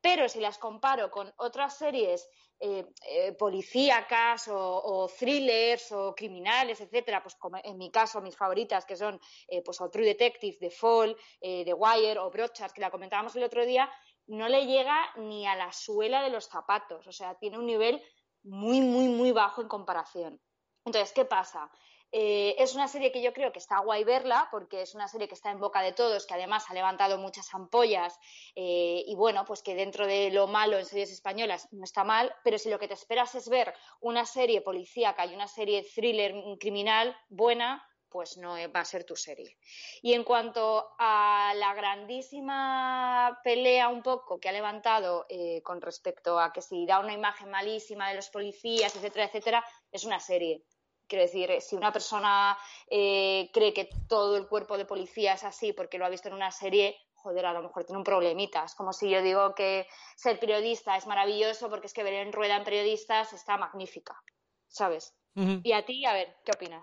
[0.00, 7.22] Pero si las comparo con otras series eh, eh, policíacas o, thrillers o criminales, etcétera,
[7.22, 9.20] pues en mi caso mis favoritas que son
[9.64, 13.90] pues True Detective, The Fall, The Wire o Broadchurch, que la comentábamos el otro día,
[14.30, 18.00] no le llega ni a la suela de los zapatos, o sea, tiene un nivel
[18.44, 20.40] muy, muy, muy bajo en comparación.
[20.84, 21.68] Entonces, ¿qué pasa?
[22.12, 25.28] Eh, es una serie que yo creo que está guay verla porque es una serie
[25.28, 28.18] que está en boca de todos, que además ha levantado muchas ampollas
[28.54, 32.32] eh, y bueno, pues que dentro de lo malo en series españolas no está mal,
[32.44, 36.34] pero si lo que te esperas es ver una serie policíaca y una serie thriller
[36.58, 39.56] criminal buena, pues no va a ser tu serie.
[40.02, 46.38] Y en cuanto a la grandísima pelea un poco que ha levantado eh, con respecto
[46.38, 50.64] a que si da una imagen malísima de los policías, etcétera, etcétera, es una serie.
[51.06, 52.56] Quiero decir, si una persona
[52.88, 56.34] eh, cree que todo el cuerpo de policía es así porque lo ha visto en
[56.34, 58.64] una serie, joder, a lo mejor tiene un problemita.
[58.64, 62.32] Es como si yo digo que ser periodista es maravilloso porque es que ver en
[62.32, 64.22] rueda en periodistas está magnífica,
[64.68, 65.14] ¿sabes?
[65.34, 66.82] Y a ti, a ver, ¿qué opinas?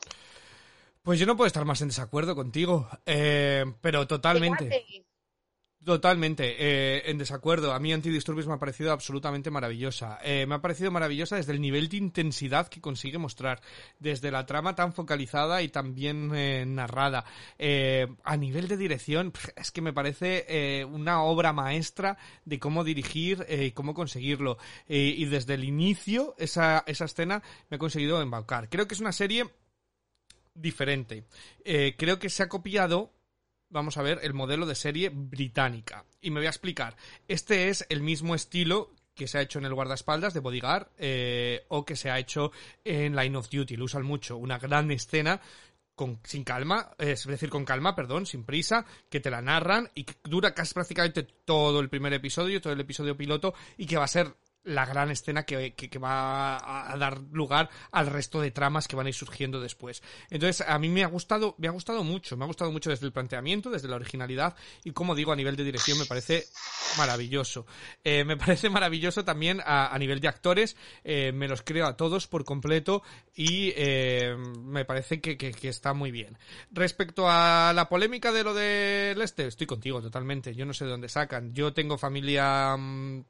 [1.08, 4.84] Pues yo no puedo estar más en desacuerdo contigo, eh, pero totalmente.
[5.82, 7.72] Totalmente, eh, en desacuerdo.
[7.72, 10.20] A mí Antidisturbios me ha parecido absolutamente maravillosa.
[10.22, 13.62] Eh, me ha parecido maravillosa desde el nivel de intensidad que consigue mostrar,
[14.00, 17.24] desde la trama tan focalizada y tan bien eh, narrada.
[18.26, 23.72] a nivel de dirección, es que me parece una obra maestra de cómo dirigir y
[23.72, 24.58] cómo conseguirlo.
[24.90, 28.68] y desde el inicio, esa, esa escena me ha conseguido embaucar.
[28.68, 29.46] Creo que es una serie
[30.58, 31.24] diferente.
[31.98, 33.14] creo que se ha copiado
[33.70, 36.06] vamos a ver el modelo de serie británica.
[36.22, 36.96] Y me voy a explicar.
[37.28, 41.66] Este es el mismo estilo que se ha hecho en el guardaespaldas de Bodyguard eh,
[41.70, 42.52] o que se ha hecho
[42.84, 43.76] en Line of Duty.
[43.76, 44.38] Lo usan mucho.
[44.38, 45.42] Una gran escena
[45.96, 50.04] con, sin calma, es decir, con calma, perdón, sin prisa, que te la narran y
[50.04, 54.04] que dura casi prácticamente todo el primer episodio, todo el episodio piloto y que va
[54.04, 54.36] a ser
[54.68, 59.10] la gran escena que, va a, dar lugar al resto de tramas que van a
[59.10, 60.04] ir surgiendo después.
[60.30, 63.06] Entonces, a mí me ha gustado, me ha gustado mucho, me ha gustado mucho desde
[63.06, 66.46] el planteamiento, desde la originalidad y como digo, a nivel de dirección me parece
[66.98, 67.66] maravilloso.
[68.04, 72.28] Eh, me parece maravilloso también a, nivel de actores, eh, me los creo a todos
[72.28, 73.04] por completo
[73.34, 76.38] y eh, me parece que, está muy bien.
[76.72, 80.92] Respecto a la polémica de lo del este, estoy contigo totalmente, yo no sé de
[80.92, 81.54] dónde sacan.
[81.54, 82.76] Yo tengo familia...
[82.78, 83.24] Mm,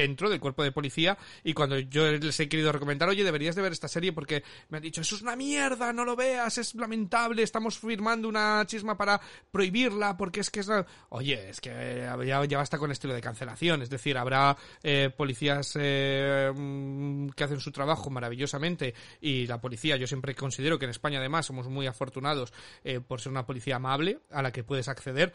[0.00, 3.62] dentro del cuerpo de policía y cuando yo les he querido recomendar, oye, deberías de
[3.62, 6.74] ver esta serie porque me han dicho, eso es una mierda, no lo veas, es
[6.74, 10.70] lamentable, estamos firmando una chisma para prohibirla porque es que es...
[11.08, 15.72] Oye, es que ya, ya basta con estilo de cancelación, es decir, habrá eh, policías
[15.80, 20.90] eh, mm, que hacen su trabajo maravillosamente y la policía, yo siempre considero que en
[20.90, 22.52] España además somos muy afortunados
[22.84, 25.32] eh, por ser una policía amable a la que puedes acceder,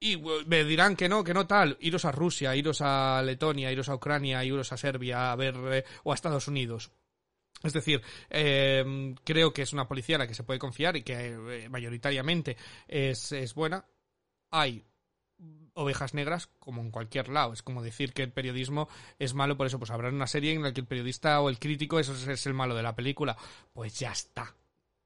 [0.00, 1.76] y me dirán que no, que no tal.
[1.80, 5.84] Iros a Rusia, iros a Letonia, iros a Ucrania, iros a Serbia, a ver, eh,
[6.04, 6.92] o a Estados Unidos.
[7.62, 11.02] Es decir, em, creo que es una policía a la que se puede confiar y
[11.02, 12.56] que eh, mayoritariamente
[12.86, 13.84] es, es buena.
[14.50, 14.84] Hay
[15.74, 17.52] ovejas negras como en cualquier lado.
[17.52, 20.62] Es como decir que el periodismo es malo, por eso pues habrá una serie en
[20.62, 23.36] la que el periodista o el crítico eso es el malo de la película.
[23.72, 24.54] Pues ya está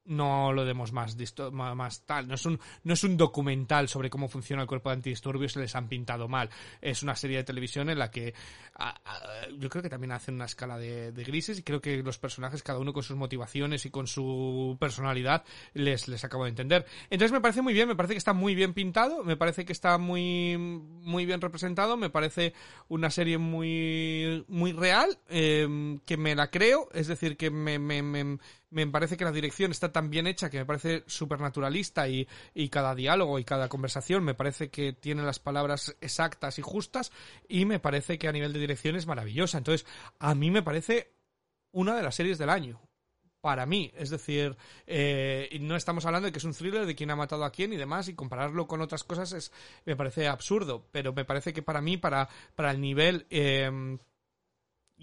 [0.04, 1.16] no lo demos más,
[1.52, 2.28] más tal.
[2.28, 5.60] No es, un, no es un documental sobre cómo funciona el cuerpo de antidisturbios, se
[5.60, 6.50] les han pintado mal.
[6.80, 8.34] Es una serie de televisión en la que
[9.58, 12.78] yo creo que también hacen una escala de, grises y creo que los personajes, cada
[12.78, 16.86] uno con sus motivaciones y con su personalidad, les, les acabo de entender.
[17.10, 19.72] Entonces me parece muy bien, me parece que está muy bien pintado, me parece que
[19.72, 22.54] está muy, muy bien representado, me parece
[22.88, 28.02] una serie muy, muy real, eh, que me la creo, es decir, que me, me,
[28.02, 28.38] me
[28.72, 32.26] me parece que la dirección está tan bien hecha que me parece súper naturalista y,
[32.54, 37.12] y, cada diálogo y cada conversación me parece que tiene las palabras exactas y justas
[37.48, 39.58] y me parece que a nivel de dirección es maravillosa.
[39.58, 39.86] Entonces,
[40.18, 41.12] a mí me parece
[41.72, 42.80] una de las series del año.
[43.40, 44.56] Para mí, es decir,
[44.86, 47.72] eh, no estamos hablando de que es un thriller de quién ha matado a quién
[47.72, 49.52] y demás, y compararlo con otras cosas es,
[49.84, 53.98] me parece absurdo, pero me parece que para mí, para, para el nivel eh,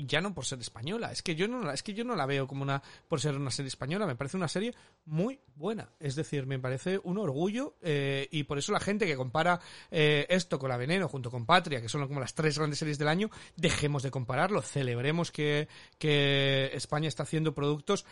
[0.05, 2.25] ya no por ser española, es que yo no la, es que yo no la
[2.25, 4.73] veo como una por ser una serie española, me parece una serie
[5.05, 9.15] muy buena, es decir, me parece un orgullo eh, y por eso la gente que
[9.15, 9.59] compara
[9.91, 12.97] eh, esto con La Veneno junto con Patria, que son como las tres grandes series
[12.97, 18.05] del año, dejemos de compararlo, celebremos que, que España está haciendo productos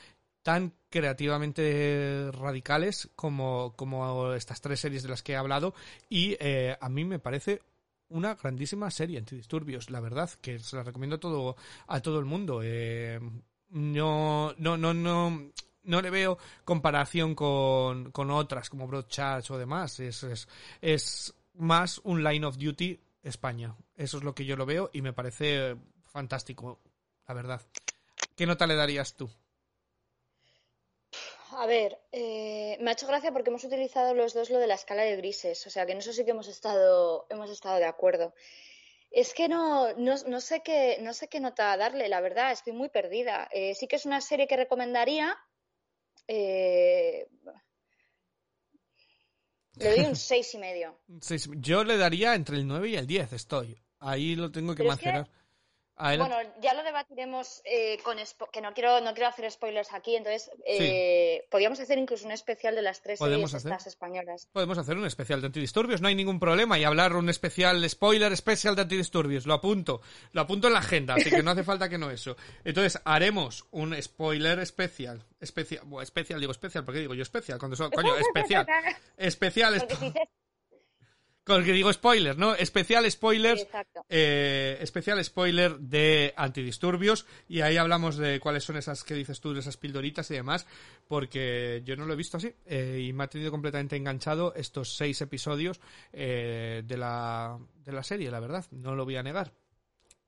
[0.48, 5.74] tan creativamente radicales como, como estas tres series de las que he hablado
[6.10, 7.62] y eh, a mí me parece
[8.10, 11.56] una grandísima serie antidisturbios, la verdad, que se la recomiendo a todo,
[11.88, 12.62] a todo el mundo.
[12.64, 13.20] Eh,
[13.70, 15.52] no, no, no, no,
[15.84, 20.00] no le veo comparación con, con otras como Broadchurch o demás.
[20.00, 20.48] Es, es,
[20.82, 23.76] es más un line of duty España.
[23.96, 26.80] Eso es lo que yo lo veo y me parece fantástico,
[27.28, 27.62] la verdad.
[28.36, 29.30] ¿Qué nota le darías tú?
[31.60, 34.76] A ver, eh, me ha hecho gracia porque hemos utilizado los dos lo de la
[34.76, 37.86] escala de grises, o sea que en eso sí que hemos estado, hemos estado de
[37.86, 38.36] acuerdo.
[39.10, 42.90] Es que no, no, sé qué, no sé qué nota darle, la verdad, estoy muy
[42.90, 43.50] perdida.
[43.52, 45.36] Eh, sí que es una serie que recomendaría,
[46.28, 47.28] Eh,
[49.78, 51.00] le doy un seis y medio.
[51.58, 53.82] Yo le daría entre el 9 y el 10, estoy.
[54.00, 55.28] Ahí lo tengo que macerar.
[55.98, 58.18] Bueno, ya lo debatiremos eh, con
[58.52, 62.76] que no quiero no quiero hacer spoilers aquí, entonces eh, podríamos hacer incluso un especial
[62.76, 64.48] de las tres series estas españolas.
[64.52, 68.32] Podemos hacer un especial de antidisturbios, no hay ningún problema y hablar un especial spoiler
[68.32, 70.02] especial de antidisturbios, lo apunto,
[70.34, 72.38] lo apunto en la agenda, así que no hace falta que no eso.
[72.64, 78.16] Entonces haremos un spoiler especial, especial, especial digo especial porque digo yo especial cuando coño,
[78.18, 78.68] especial,
[79.18, 79.88] especial,
[81.48, 82.54] con el que digo spoiler, ¿no?
[82.54, 83.66] Especial spoilers.
[84.10, 87.26] Eh, especial spoiler de antidisturbios.
[87.48, 90.68] Y ahí hablamos de cuáles son esas que dices tú, de esas pildoritas y demás.
[91.08, 92.54] Porque yo no lo he visto así.
[92.66, 95.80] Eh, y me ha tenido completamente enganchado estos seis episodios
[96.12, 98.66] eh, de, la, de la serie, la verdad.
[98.72, 99.54] No lo voy a negar.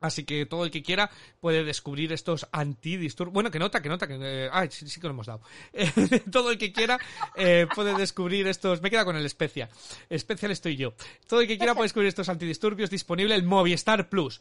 [0.01, 1.09] Así que todo el que quiera
[1.41, 3.33] puede descubrir estos antidisturbios.
[3.33, 4.17] Bueno, que nota, que nota, que.
[4.19, 5.41] Eh, ah, sí, sí, que lo hemos dado.
[6.31, 6.97] todo el que quiera
[7.35, 8.81] eh, puede descubrir estos.
[8.81, 9.69] Me queda con el especial.
[10.09, 10.93] Especial estoy yo.
[11.27, 14.39] Todo el que quiera puede descubrir estos antidisturbios disponible en Movistar Plus.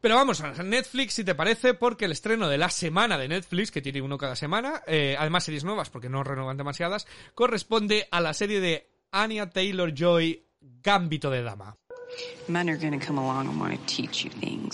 [0.00, 3.72] Pero vamos a Netflix, si te parece, porque el estreno de la semana de Netflix,
[3.72, 8.20] que tiene uno cada semana, eh, además series nuevas, porque no renovan demasiadas, corresponde a
[8.20, 11.76] la serie de Anya Taylor Joy, Gambito de Dama.
[14.40, 14.70] Men.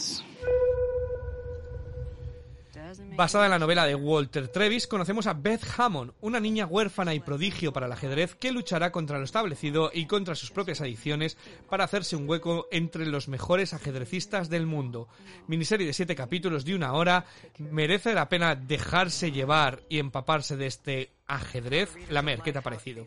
[3.17, 7.21] Basada en la novela de Walter Trevis, conocemos a Beth Hammond, una niña huérfana y
[7.21, 11.37] prodigio para el ajedrez que luchará contra lo establecido y contra sus propias adicciones
[11.69, 15.09] para hacerse un hueco entre los mejores ajedrecistas del mundo.
[15.47, 17.25] Miniserie de siete capítulos de una hora,
[17.59, 21.97] merece la pena dejarse llevar y empaparse de este ajedrez.
[22.11, 23.07] Lamer, ¿qué te ha parecido?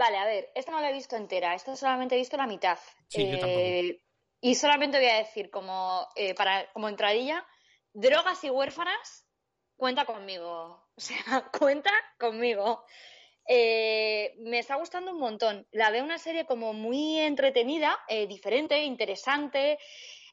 [0.00, 2.78] Vale, a ver, esta no la he visto entera, esta solamente he visto la mitad.
[3.12, 4.00] Eh,
[4.40, 7.46] y solamente voy a decir como, eh, para, como entradilla,
[7.92, 9.26] drogas y huérfanas,
[9.76, 10.88] cuenta conmigo.
[10.96, 12.84] O sea, cuenta conmigo.
[13.46, 15.66] Eh, me está gustando un montón.
[15.70, 19.78] La veo una serie como muy entretenida, diferente, interesante.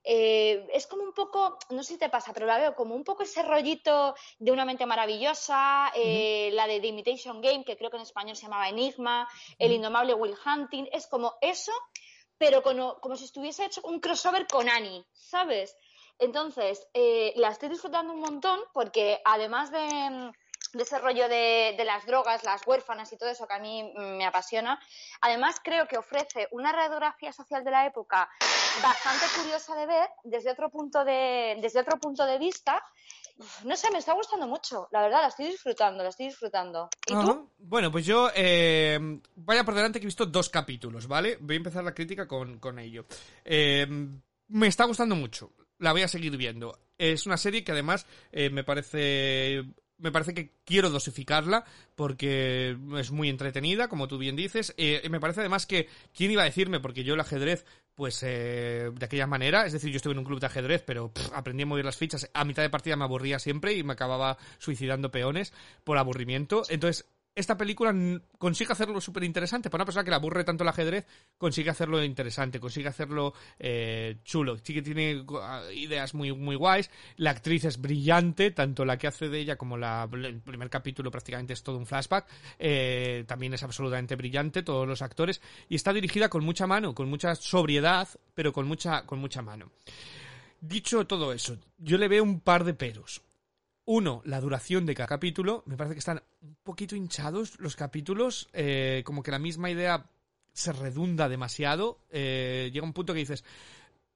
[0.10, 3.04] Eh, es como un poco, no sé si te pasa, pero la veo como un
[3.04, 7.90] poco ese rollito de una mente maravillosa, eh, la de The Imitation Game, que creo
[7.90, 9.28] que en español se llamaba Enigma,
[9.60, 11.74] El indomable Will Hunting, es como eso,
[12.38, 15.76] pero como, como si estuviese hecho un crossover con Annie, ¿sabes?
[16.20, 20.32] Entonces, eh, la estoy disfrutando un montón porque además de
[20.74, 24.26] de ese rollo de, las drogas, las huérfanas y todo eso que a mí me
[24.26, 24.80] apasiona.
[25.22, 28.30] Además, creo que ofrece una radiografía social de la época
[28.82, 32.84] bastante curiosa de ver desde otro punto de, desde otro punto de vista.
[33.66, 36.90] No sé, me está gustando mucho, la verdad, la estoy disfrutando, la estoy disfrutando.
[37.06, 37.52] ¿Y tú?
[37.60, 39.00] Bueno, pues yo eh,
[39.36, 41.38] vaya por delante que he visto dos capítulos, ¿vale?
[41.40, 43.06] Voy a empezar la crítica con, ello.
[43.46, 43.86] Eh,
[44.48, 46.80] me está gustando mucho, la voy a seguir viendo.
[46.98, 49.66] Es una serie que además eh, me parece
[50.00, 54.74] me parece que quiero dosificarla porque es muy entretenida, como tú bien dices.
[54.78, 56.80] Eh, me parece además que, ¿quién iba a decirme?
[56.80, 60.26] Porque yo el ajedrez, pues eh, de aquella manera, es decir, yo estuve en un
[60.26, 62.30] club de ajedrez, pero aprendí a mover las fichas.
[62.34, 66.64] A mitad de partida me aburría siempre y me acababa suicidando peones por aburrimiento.
[66.70, 67.06] Entonces,
[67.38, 67.94] esta película
[68.40, 69.70] consigue hacerlo súper interesante.
[69.70, 71.06] Para una persona que le aburre tanto el ajedrez,
[71.38, 74.58] consigue hacerlo interesante, consigue hacerlo eh, chulo.
[74.58, 75.24] Sí que tiene
[75.76, 76.90] ideas muy, muy guays.
[77.18, 81.12] La actriz es brillante, tanto la que hace de ella como la, el primer capítulo
[81.12, 82.26] prácticamente es todo un flashback.
[82.58, 85.40] Eh, también es absolutamente brillante, todos los actores.
[85.70, 89.72] Y está dirigida con mucha mano, con mucha sobriedad, pero con mucha, con mucha mano.
[90.60, 93.22] Dicho todo eso, yo le veo un par de peros.
[93.90, 95.64] Uno, la duración de cada capítulo.
[95.66, 98.50] Me parece que están un poquito hinchados los capítulos.
[98.52, 100.10] Eh, como que la misma idea
[100.52, 102.02] se redunda demasiado.
[102.10, 103.46] Eh, llega un punto que dices,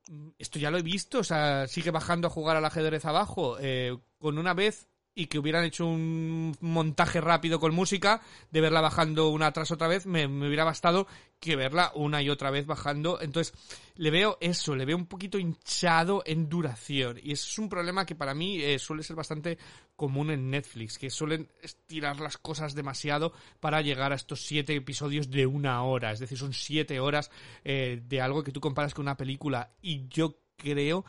[0.10, 3.56] mm, esto ya lo he visto, o sea, sigue bajando a jugar al ajedrez abajo.
[3.62, 8.82] Eh, con una vez y que hubieran hecho un montaje rápido con música, de verla
[8.82, 11.08] bajando una tras otra vez, me, hubiera bastado
[11.42, 13.20] que verla una y otra vez bajando.
[13.20, 13.54] Entonces,
[13.96, 17.20] le veo eso, le veo un poquito hinchado en duración.
[17.22, 19.58] Y eso es un problema que para mí eh, suele ser bastante
[19.96, 25.32] común en Netflix, que suelen estirar las cosas demasiado para llegar a estos siete episodios
[25.32, 26.12] de una hora.
[26.12, 27.32] Es decir, son siete horas
[27.66, 29.72] eh, de algo que tú comparas con una película.
[29.82, 31.04] Y yo creo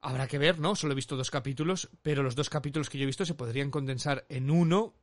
[0.00, 0.76] Habrá que ver, ¿no?
[0.76, 3.72] Solo he visto dos capítulos, pero los dos capítulos que yo he visto se podrían
[3.72, 4.94] condensar en uno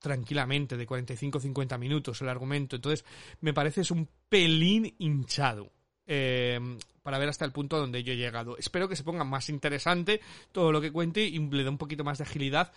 [0.00, 2.76] tranquilamente, de 45-50 minutos el argumento.
[2.76, 3.04] Entonces,
[3.40, 5.70] me parece es un pelín hinchado.
[6.06, 6.58] Eh,
[7.02, 8.56] para ver hasta el punto donde yo he llegado.
[8.58, 10.20] Espero que se ponga más interesante
[10.52, 12.72] todo lo que cuente y le dé un poquito más de agilidad.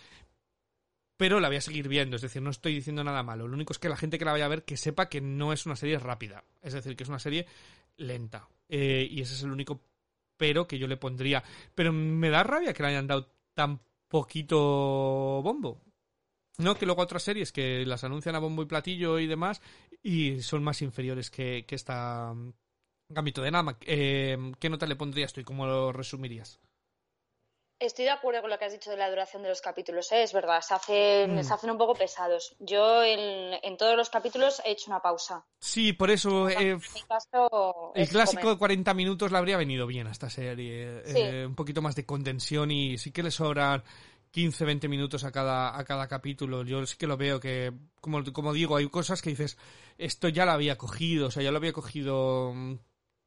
[1.18, 3.48] Pero la voy a seguir viendo, es decir, no estoy diciendo nada malo.
[3.48, 5.54] Lo único es que la gente que la vaya a ver que sepa que no
[5.54, 6.44] es una serie rápida.
[6.62, 7.46] Es decir, que es una serie
[7.98, 8.48] lenta.
[8.70, 9.82] Eh, y ese es el único
[10.38, 11.44] pero que yo le pondría.
[11.76, 15.82] Pero me da rabia que le hayan dado tan poquito bombo.
[16.58, 19.62] No, que luego otras series que las anuncian a bombo y platillo y demás
[20.04, 22.54] y son más inferiores que, que esta mm,
[23.10, 23.78] Gambito de Nama.
[23.82, 26.60] Eh, ¿Qué nota le pondrías tú y cómo lo resumirías?
[27.80, 30.24] Estoy de acuerdo con lo que has dicho de la duración de los capítulos, ¿eh?
[30.24, 31.44] es verdad, se hacen, Mm.
[31.44, 32.56] se hacen un poco pesados.
[32.60, 35.44] Yo en, en todos los capítulos he hecho una pausa.
[35.60, 38.56] Sí, por eso eh, En mi caso, el es clásico comer.
[38.56, 41.02] de 40 minutos le habría venido bien a esta serie.
[41.04, 41.18] Sí.
[41.18, 43.84] Eh, un poquito más de condensión y sí que le sobran
[44.34, 46.64] 15, 20 minutos a cada, a cada capítulo.
[46.64, 49.60] Yo sí que lo veo que, como, como digo, hay cosas que dices,
[50.00, 52.74] esto ya lo había cogido, o sea, ya lo había cogido mm,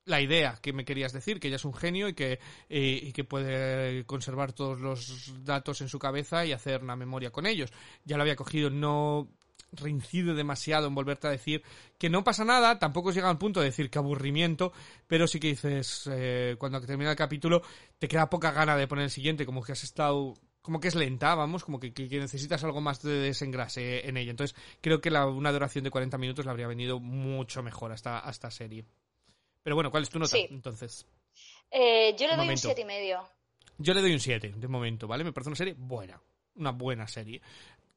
[0.07, 3.13] la idea que me querías decir, que ella es un genio y que, eh, y
[3.13, 7.73] que puede conservar todos los datos en su cabeza y hacer una memoria con ellos.
[8.05, 9.29] Ya lo había cogido, no
[9.71, 11.63] reincide demasiado en volverte a decir
[11.99, 14.73] que no pasa nada, tampoco llega al punto de decir que aburrimiento,
[15.07, 17.63] pero sí que dices, eh, cuando termina el capítulo,
[17.99, 20.35] te queda poca gana de poner el siguiente, como que has estado
[20.67, 24.19] como que es lenta, vamos, como que, que- que necesitas algo más de desengrase en
[24.19, 24.31] ella.
[24.33, 27.95] Entonces, creo que la, una duración de 40 minutos le habría venido mucho mejor a
[27.95, 28.85] esta, a esta serie.
[29.63, 30.37] Pero bueno, ¿cuál es tu nota?
[30.37, 30.47] Sí.
[30.51, 31.07] Entonces,
[31.71, 32.61] Eh, yo le doy un momento.
[32.69, 33.25] siete y medio.
[33.79, 35.25] yo le doy un 7 de momento, ¿vale?
[35.25, 36.21] Me parece una serie buena,
[36.57, 37.41] una buena serie.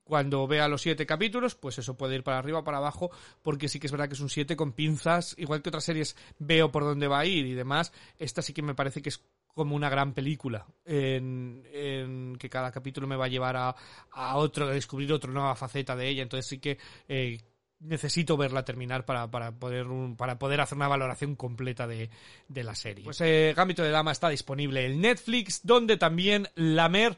[0.03, 3.11] Cuando vea los siete capítulos, pues eso puede ir para arriba o para abajo,
[3.43, 6.15] porque sí que es verdad que es un 7 con pinzas, igual que otras series
[6.39, 9.21] veo por dónde va a ir y demás, esta sí que me parece que es
[9.53, 13.75] como una gran película, en, en que cada capítulo me va a llevar a,
[14.11, 17.41] a otro, a descubrir otra nueva faceta de ella, entonces sí que eh,
[17.81, 22.09] necesito verla terminar para, para, poder, un- para poder hacer una valoración completa de,
[22.47, 23.03] de la serie.
[23.05, 27.17] Pues eh, Gambito de Dama está disponible en Netflix, donde también Lamer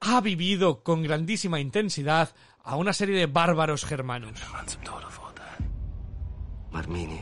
[0.00, 4.38] ha vivido con grandísima intensidad a una serie de bárbaros germanos.
[6.72, 7.20] Marmini,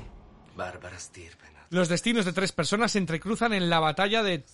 [0.57, 1.52] Bárbara Stirpen.
[1.73, 4.45] Los destinos de tres personas se entrecruzan en la batalla de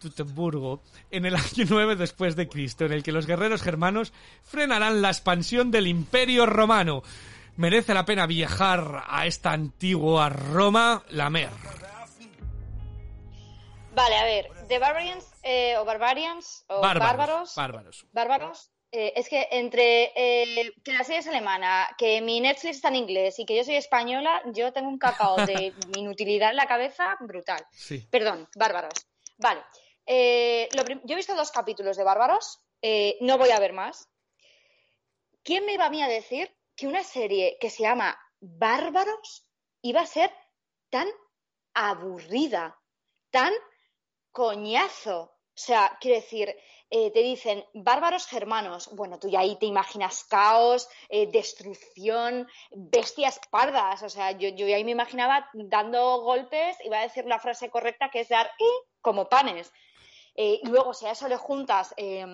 [0.00, 5.02] Teutoburgo en el año 9 después de Cristo, en el que los guerreros germanos frenarán
[5.02, 7.02] la expansión del Imperio Romano.
[7.56, 11.50] Merece la pena viajar a esta antigua Roma, la mer.
[13.94, 17.54] Vale, a ver, The Barbarians eh, o Barbarians o Bárbaros.
[17.54, 18.06] Bárbaros.
[18.14, 18.70] Bárbaros.
[18.92, 22.96] Eh, es que entre eh, que la serie es alemana, que mi Netflix está en
[22.96, 27.16] inglés y que yo soy española, yo tengo un cacao de inutilidad en la cabeza
[27.20, 27.64] brutal.
[27.72, 28.06] Sí.
[28.10, 29.06] Perdón, Bárbaros.
[29.38, 29.62] Vale.
[30.06, 32.60] eh, lo yo he visto dos capítulos de Bárbaros,
[33.20, 34.08] no voy a ver más.
[35.42, 39.46] ¿Quién me iba a mí a decir que una serie que se llama Bárbaros
[39.82, 40.32] iba a ser
[40.90, 41.08] tan
[41.74, 42.78] aburrida,
[43.30, 43.52] tan
[44.30, 45.20] coñazo?
[45.22, 46.54] O sea, quiero decir,
[46.90, 48.88] eh, te dicen bárbaros germanos.
[48.94, 54.02] Bueno, tú ya ahí te imaginas caos, eh, destrucción, bestias pardas.
[54.02, 58.10] O sea, yo, yo ahí me imaginaba dando golpes, iba a decir la frase correcta
[58.10, 58.70] que es dar "y"
[59.00, 59.72] como panes.
[60.34, 62.24] Eh, y luego, si a eso le juntas eh,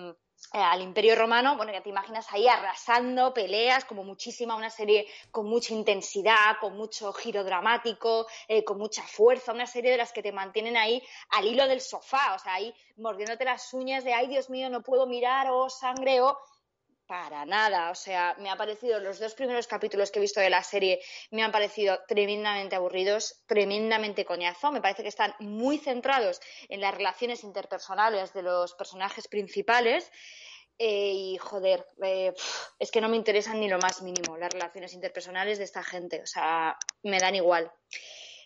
[0.51, 5.47] al Imperio Romano, bueno, ya te imaginas ahí arrasando, peleas, como muchísima, una serie con
[5.47, 10.21] mucha intensidad, con mucho giro dramático, eh, con mucha fuerza, una serie de las que
[10.21, 14.27] te mantienen ahí al hilo del sofá, o sea, ahí mordiéndote las uñas de, ay,
[14.27, 16.37] Dios mío, no puedo mirar, o sangre, o
[17.13, 17.91] para nada.
[17.91, 20.99] O sea, me ha parecido, los dos primeros capítulos que he visto de la serie
[21.29, 24.71] me han parecido tremendamente aburridos, tremendamente coñazo.
[24.71, 30.11] Me parece que están muy centrados en las relaciones interpersonales de los personajes principales.
[30.79, 32.33] Eh, y joder, eh,
[32.79, 36.19] es que no me interesan ni lo más mínimo las relaciones interpersonales de esta gente.
[36.23, 37.71] O sea, me dan igual.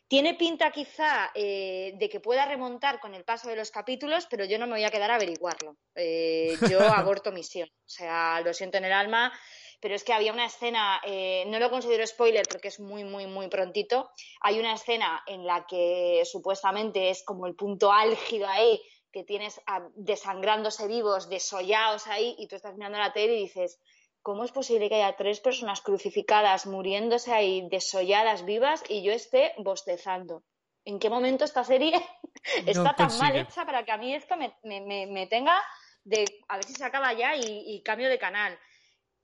[0.07, 4.45] Tiene pinta quizá eh, de que pueda remontar con el paso de los capítulos, pero
[4.45, 5.75] yo no me voy a quedar a averiguarlo.
[5.95, 7.67] Eh, yo aborto misión.
[7.69, 9.37] O sea, lo siento en el alma,
[9.81, 13.27] pero es que había una escena, eh, no lo considero spoiler porque es muy, muy,
[13.27, 14.09] muy prontito.
[14.39, 19.59] Hay una escena en la que supuestamente es como el punto álgido ahí, que tienes
[19.65, 23.79] a- desangrándose vivos, desollados ahí, y tú estás mirando la tele y dices,
[24.27, 29.53] ¿cómo es posible que haya tres personas crucificadas, muriéndose ahí, desolladas, vivas, y yo esté
[29.57, 30.43] bostezando?
[30.83, 31.93] ¿En qué momento esta serie
[32.67, 35.55] está tan mal hecha para que a mí esto me, me- me- me tenga
[36.03, 38.59] de a ver si se acaba ya y, y cambio de canal?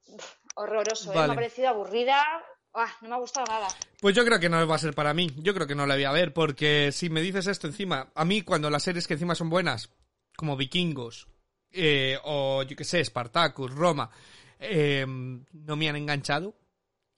[0.06, 1.16] Uf, horroroso, ¿eh?
[1.28, 2.24] Me ha parecido aburrida,
[2.76, 3.68] Ah, no me ha gustado nada.
[4.00, 5.30] Pues yo creo que no va a ser para mí.
[5.38, 8.24] Yo creo que no la voy a ver, porque si me dices esto encima, a
[8.26, 9.90] mí cuando las series que encima son buenas,
[10.38, 11.28] como Vikingos,
[11.72, 14.10] eh, o yo que sé, Spartacus, Roma,
[14.64, 16.56] eh, no me han enganchado.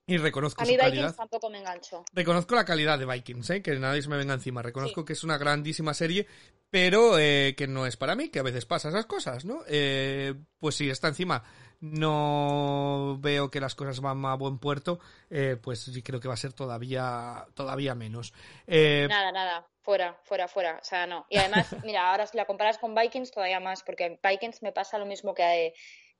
[0.08, 1.02] Y reconozco A su mí calidad.
[1.02, 2.04] Vikings tampoco me enganchó.
[2.14, 3.62] Reconozco la calidad de Vikings, ¿eh?
[3.64, 4.62] que nadie se me venga encima.
[4.62, 6.28] Reconozco que es una grandísima serie,
[6.70, 9.62] pero eh, que no es para mí, que a veces pasa esas cosas, ¿no?
[9.68, 11.44] Eh, pues si está encima
[11.82, 16.34] no veo que las cosas van a buen puerto, eh, pues sí creo que va
[16.34, 18.34] a ser todavía, todavía menos.
[18.68, 19.68] Eh, Nada, nada.
[19.82, 20.80] Fuera, fuera, fuera.
[20.82, 21.28] O sea, no.
[21.30, 24.72] Y además, mira, ahora si la comparas con Vikings, todavía más, porque en Vikings me
[24.72, 25.74] pasa lo mismo que,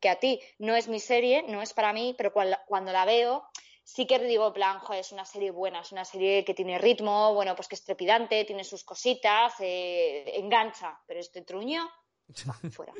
[0.06, 0.40] que a ti.
[0.60, 3.44] No es mi serie, no es para mí, pero cuando, la veo,
[3.84, 7.56] sí que digo, plan, es una serie buena, es una serie que tiene ritmo, bueno,
[7.56, 11.90] pues que es trepidante, tiene sus cositas, eh, engancha, pero este truño,
[12.72, 12.94] fuera.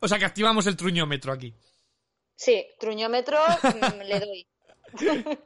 [0.00, 1.54] o sea que activamos el truñómetro aquí.
[2.34, 4.48] Sí, truñómetro mm, le doy.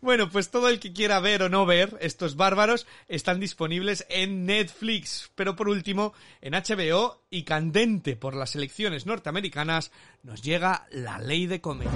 [0.00, 4.46] bueno, pues todo el que quiera ver o no ver estos bárbaros están disponibles en
[4.46, 5.30] Netflix.
[5.34, 11.46] Pero por último, en HBO y candente por las elecciones norteamericanas, nos llega La Ley
[11.46, 11.90] de Comedia.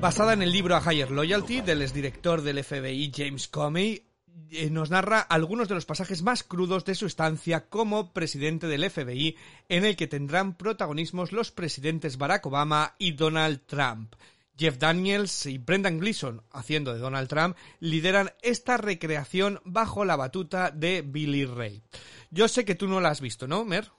[0.00, 4.05] Basada en el libro A Higher Loyalty del exdirector del FBI James Comey,
[4.50, 8.88] eh, nos narra algunos de los pasajes más crudos de su estancia como presidente del
[8.88, 9.36] FBI,
[9.68, 14.14] en el que tendrán protagonismos los presidentes Barack Obama y Donald Trump.
[14.58, 20.70] Jeff Daniels y Brendan Gleeson, haciendo de Donald Trump, lideran esta recreación bajo la batuta
[20.70, 21.82] de Billy Ray.
[22.30, 23.90] Yo sé que tú no la has visto, ¿no, Mer?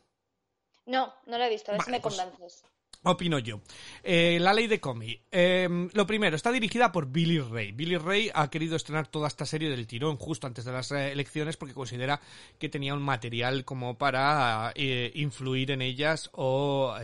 [0.85, 2.63] No, no la he visto, a ver si me pues convences.
[3.09, 3.61] Opino yo.
[4.03, 5.21] Eh, la ley de Comey.
[5.31, 7.71] Em, lo primero, está dirigida por Billy Ray.
[7.71, 11.11] Billy Ray ha querido estrenar toda esta serie del tirón justo antes de las eh,
[11.11, 12.19] elecciones porque considera
[12.59, 16.95] que tenía un material como para eh, influir en ellas o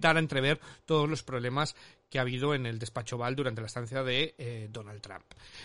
[0.00, 1.76] dar a entrever todos los problemas
[2.08, 5.24] que ha habido en el despacho Val durante la estancia de eh, Donald Trump.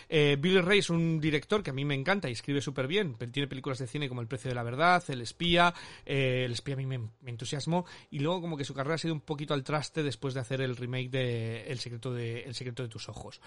[0.10, 3.16] Eh, Billy Ray es un director que a mí me encanta y escribe súper bien.
[3.32, 5.74] Tiene películas de cine como El precio de la verdad, El espía.
[6.06, 9.14] Eh, el espía a mí me, entusiasmó y luego como que su carrera ha sido
[9.14, 12.84] un poquito al traste después de hacer el remake de El secreto de, el secreto
[12.84, 13.42] de tus ojos.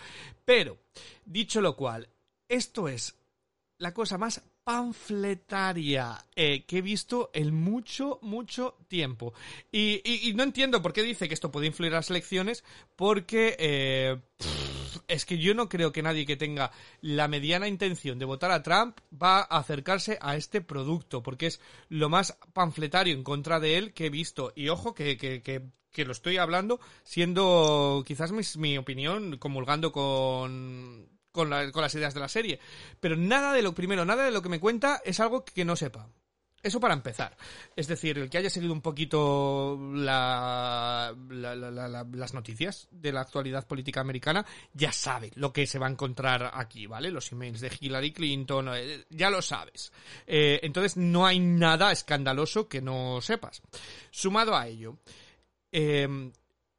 [0.45, 0.79] Pero,
[1.25, 2.09] dicho lo cual,
[2.49, 3.17] esto es
[3.79, 9.33] la cosa más panfletaria eh, que he visto en mucho, mucho tiempo.
[9.71, 12.65] Y, no entiendo por qué dice que esto puede influir a las elecciones,
[12.97, 14.19] porque eh,
[15.07, 18.65] es que yo no creo que nadie que tenga la mediana intención de votar a
[18.65, 23.79] Trump va a acercarse a este producto, porque es lo más panfletario en contra de
[23.79, 24.53] él que he visto.
[24.57, 25.43] Y ojo que, que,
[25.93, 32.29] que lo estoy hablando siendo quizás mi opinión comulgando con con, las ideas de la
[32.29, 32.59] serie.
[32.99, 35.77] Pero nada de lo primero, nada de lo que me cuenta es algo que no
[35.77, 36.09] sepa.
[36.63, 37.37] Eso para empezar.
[37.77, 41.15] Es decir, el que haya seguido un poquito las
[42.35, 46.89] noticias de la actualidad política americana ya sabe lo que se va a encontrar aquí,
[46.89, 47.13] ¿vale?
[47.13, 49.93] Los emails de Hillary Clinton, eh, ya lo sabes.
[50.27, 53.63] Eh, entonces no hay nada escandaloso que no sepas.
[54.11, 54.97] Sumado a ello,
[55.71, 56.33] eh,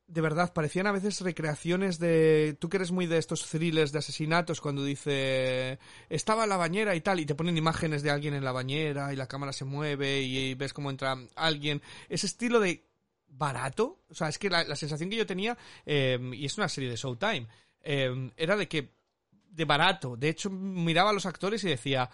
[0.08, 2.56] de verdad, parecían a veces recreaciones de...
[2.60, 5.80] Tú que eres muy de estos thrillers de asesinatos cuando dice...
[6.10, 9.12] Estaba en la bañera y tal, y te ponen imágenes de alguien en la bañera
[9.12, 11.82] y la cámara se mueve y, ves cómo entra alguien.
[12.08, 12.86] Ese estilo de
[13.28, 16.90] barato, o sea, es que la, sensación que yo tenía, em, y es una serie
[16.90, 17.48] de Showtime,
[17.84, 18.94] em, era de que...
[19.50, 20.16] de barato.
[20.16, 22.10] De hecho, miraba a los actores y decía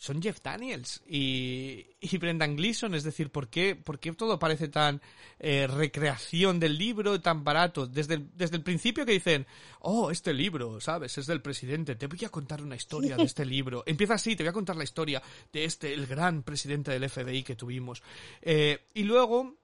[0.00, 2.94] son Jeff Daniels y, y, Brendan Gleeson.
[2.94, 5.02] Es decir, ¿por qué, por qué todo parece tan
[5.38, 7.86] eh, recreación del libro, tan barato?
[7.86, 9.46] Desde el, desde el principio que dicen,
[9.80, 11.18] oh, este libro, ¿sabes?
[11.18, 11.96] Es del presidente.
[11.96, 13.82] Te voy a contar una historia de este libro.
[13.84, 15.22] Empieza así, te voy a contar la historia
[15.52, 18.02] de este, el gran presidente del FBI que tuvimos.
[18.40, 19.58] Eh, y luego...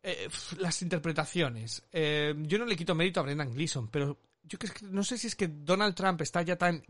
[0.00, 0.28] Eh,
[0.58, 1.82] las interpretaciones.
[1.92, 5.48] yo no le quito mérito a Brendan Gleeson, pero yo no sé si es que
[5.48, 6.84] Donald Trump está ya tan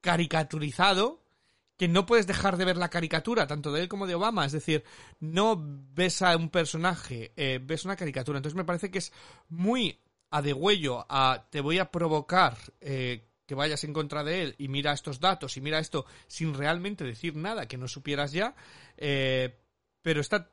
[0.00, 1.23] caricaturizado
[1.76, 4.46] que no puedes dejar de ver la caricatura, tanto de él como de Obama.
[4.46, 4.84] Es decir,
[5.20, 8.38] no ves a un personaje, eh, ves una caricatura.
[8.38, 9.12] Entonces me parece que es
[9.48, 10.00] muy
[10.30, 14.68] a degüello a te voy a provocar eh, que vayas en contra de él y
[14.68, 18.54] mira estos datos y mira esto sin realmente decir nada que no supieras ya.
[18.96, 19.58] Eh,
[20.02, 20.50] pero está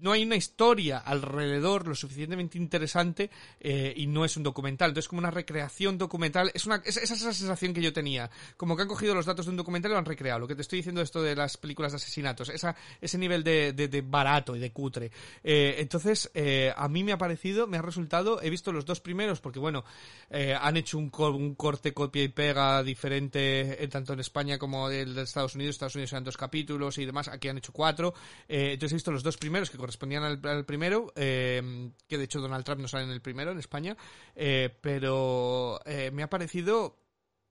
[0.00, 4.90] no hay una historia alrededor lo suficientemente interesante eh, y no es un documental.
[4.90, 8.30] Entonces, como una recreación documental, es una, esa es la sensación que yo tenía.
[8.56, 10.40] Como que han cogido los datos de un documental y lo han recreado.
[10.40, 13.72] Lo que te estoy diciendo esto de las películas de asesinatos, esa, ese nivel de,
[13.72, 15.10] de, barato y de cutre.
[15.42, 19.00] Eh, entonces, eh, a mí me ha parecido, me ha resultado, he visto los dos
[19.00, 19.84] primeros porque, bueno,
[20.30, 25.76] han hecho un, corte, copia y pega diferente tanto en España como de Estados Unidos.
[25.76, 28.14] Estados Unidos eran dos capítulos y demás, aquí han hecho cuatro.
[28.48, 32.80] entonces he visto los dos primeros correspondían al, primero, eh, que de hecho Donald Trump
[32.80, 33.96] no sale en el primero en España,
[34.34, 36.98] eh, pero eh, me ha parecido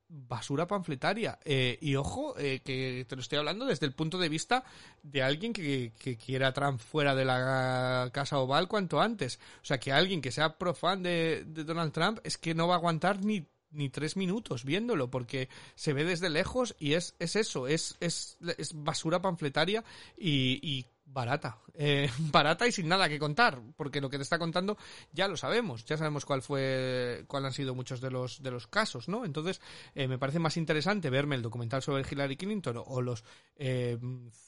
[0.08, 1.40] basura panfletaria.
[1.46, 4.64] y ojo, que te lo estoy hablando desde el punto de vista
[5.02, 9.40] de alguien que, que, quiera Trump fuera de la Casa Oval cuanto antes.
[9.64, 12.76] O sea, que alguien que sea profan de, de Donald Trump es que no va
[12.76, 17.36] a aguantar ni ni tres minutos viéndolo, porque se ve desde lejos y es, es
[17.36, 19.84] eso, es, es, es basura panfletaria
[20.18, 21.60] y, y barata.
[21.74, 24.78] Eh, barata y sin nada que contar, porque lo que te está contando
[25.12, 28.68] ya lo sabemos, ya sabemos cuál fue, cuál han sido muchos de los de los
[28.68, 29.26] casos, ¿no?
[29.26, 29.62] Entonces
[29.94, 33.24] eh, me parece más interesante verme el documental sobre Hillary Clinton o, los
[33.58, 33.98] eh,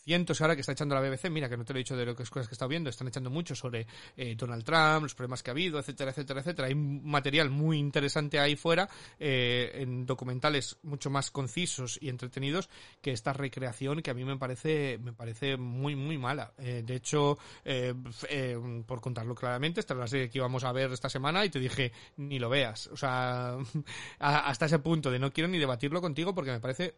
[0.04, 1.30] cientos ahora que está echando la BBC.
[1.30, 3.08] Mira que no te lo he dicho de lo que cosas que está viendo, están
[3.08, 3.88] echando mucho sobre
[4.36, 6.68] Donald Trump, los problemas que ha habido, etcétera, etcétera, etcétera.
[6.68, 8.90] Hay material muy interesante ahí fuera
[9.20, 12.70] en documentales mucho más concisos y entretenidos
[13.02, 16.47] que esta recreación que a mí me parece me parece muy muy mala.
[16.58, 17.94] Eh, de hecho, eh,
[18.30, 21.50] eh, por contarlo claramente, esta es la serie que íbamos a ver esta semana y
[21.50, 22.88] te dije, ni lo veas.
[22.88, 23.58] O sea,
[24.20, 26.96] hasta ese punto de no quiero ni debatirlo contigo porque me parece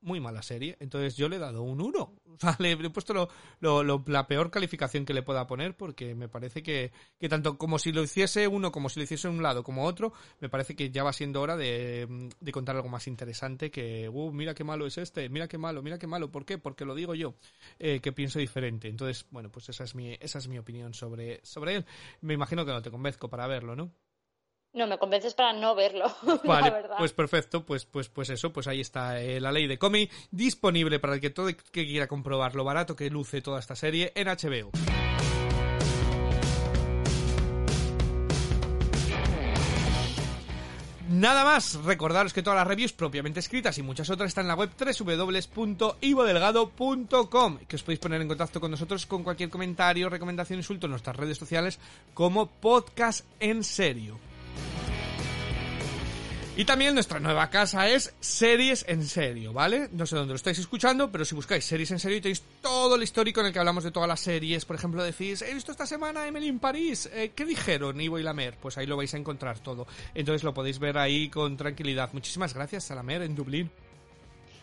[0.00, 0.76] muy mala serie.
[0.80, 2.14] Entonces yo le he dado un 1.
[2.38, 3.28] O sea, le he puesto
[3.58, 7.58] lo, lo, la peor calificación que le pueda poner porque me parece que, que tanto
[7.58, 10.76] como si lo hiciese uno, como si lo hiciese un lado, como otro, me parece
[10.76, 14.62] que ya va siendo hora de, de contar algo más interesante que, uh, mira qué
[14.62, 16.30] malo es este, mira qué malo, mira qué malo.
[16.30, 16.58] ¿Por qué?
[16.58, 17.34] Porque lo digo yo,
[17.80, 18.86] eh, que pienso diferente.
[18.86, 21.86] Entonces, bueno, pues esa es mi, esa es mi opinión sobre, sobre él.
[22.20, 23.90] Me imagino que no te convenzco para verlo, ¿no?
[24.72, 26.12] No, me convences para no verlo.
[26.44, 30.10] Vale, pues perfecto, pues, pues, pues eso, pues ahí está eh, la ley de cómic
[30.30, 34.12] disponible para el que todo que quiera comprobar lo barato que luce toda esta serie
[34.14, 34.70] en HBO.
[41.08, 44.56] Nada más, recordaros que todas las reviews propiamente escritas y muchas otras están en la
[44.56, 50.86] web www.ivodelgado.com que os podéis poner en contacto con nosotros con cualquier comentario, recomendación, insulto
[50.86, 51.78] en nuestras redes sociales
[52.12, 54.27] como podcast en serio.
[56.58, 59.88] Y también nuestra nueva casa es Series en Serio, ¿vale?
[59.92, 63.02] No sé dónde lo estáis escuchando, pero si buscáis Series en Serio tenéis todo el
[63.04, 64.64] histórico en el que hablamos de todas las series.
[64.64, 67.08] Por ejemplo, decís, he visto esta semana Emily en París.
[67.12, 68.56] Eh, ¿Qué dijeron Ivo y Lamer?
[68.60, 69.86] Pues ahí lo vais a encontrar todo.
[70.16, 72.10] Entonces lo podéis ver ahí con tranquilidad.
[72.12, 73.70] Muchísimas gracias a Lamer en Dublín.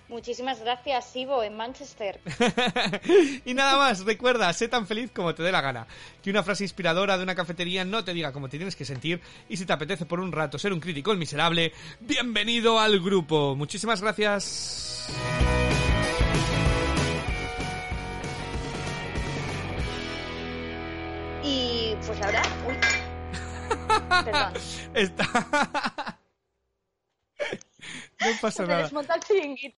[0.08, 2.20] Muchísimas gracias, Ivo, en Manchester.
[3.45, 5.88] y nada más, recuerda, sé tan feliz como te dé la gana.
[6.22, 9.20] Que una frase inspiradora de una cafetería no te diga cómo te tienes que sentir
[9.49, 13.56] y si te apetece por un rato ser un crítico el miserable, bienvenido al grupo.
[13.56, 15.08] Muchísimas gracias.
[21.43, 22.76] Y pues ahora, uy.
[24.24, 24.53] Perdón.
[24.93, 26.20] Está...
[28.20, 28.89] No pasa nada.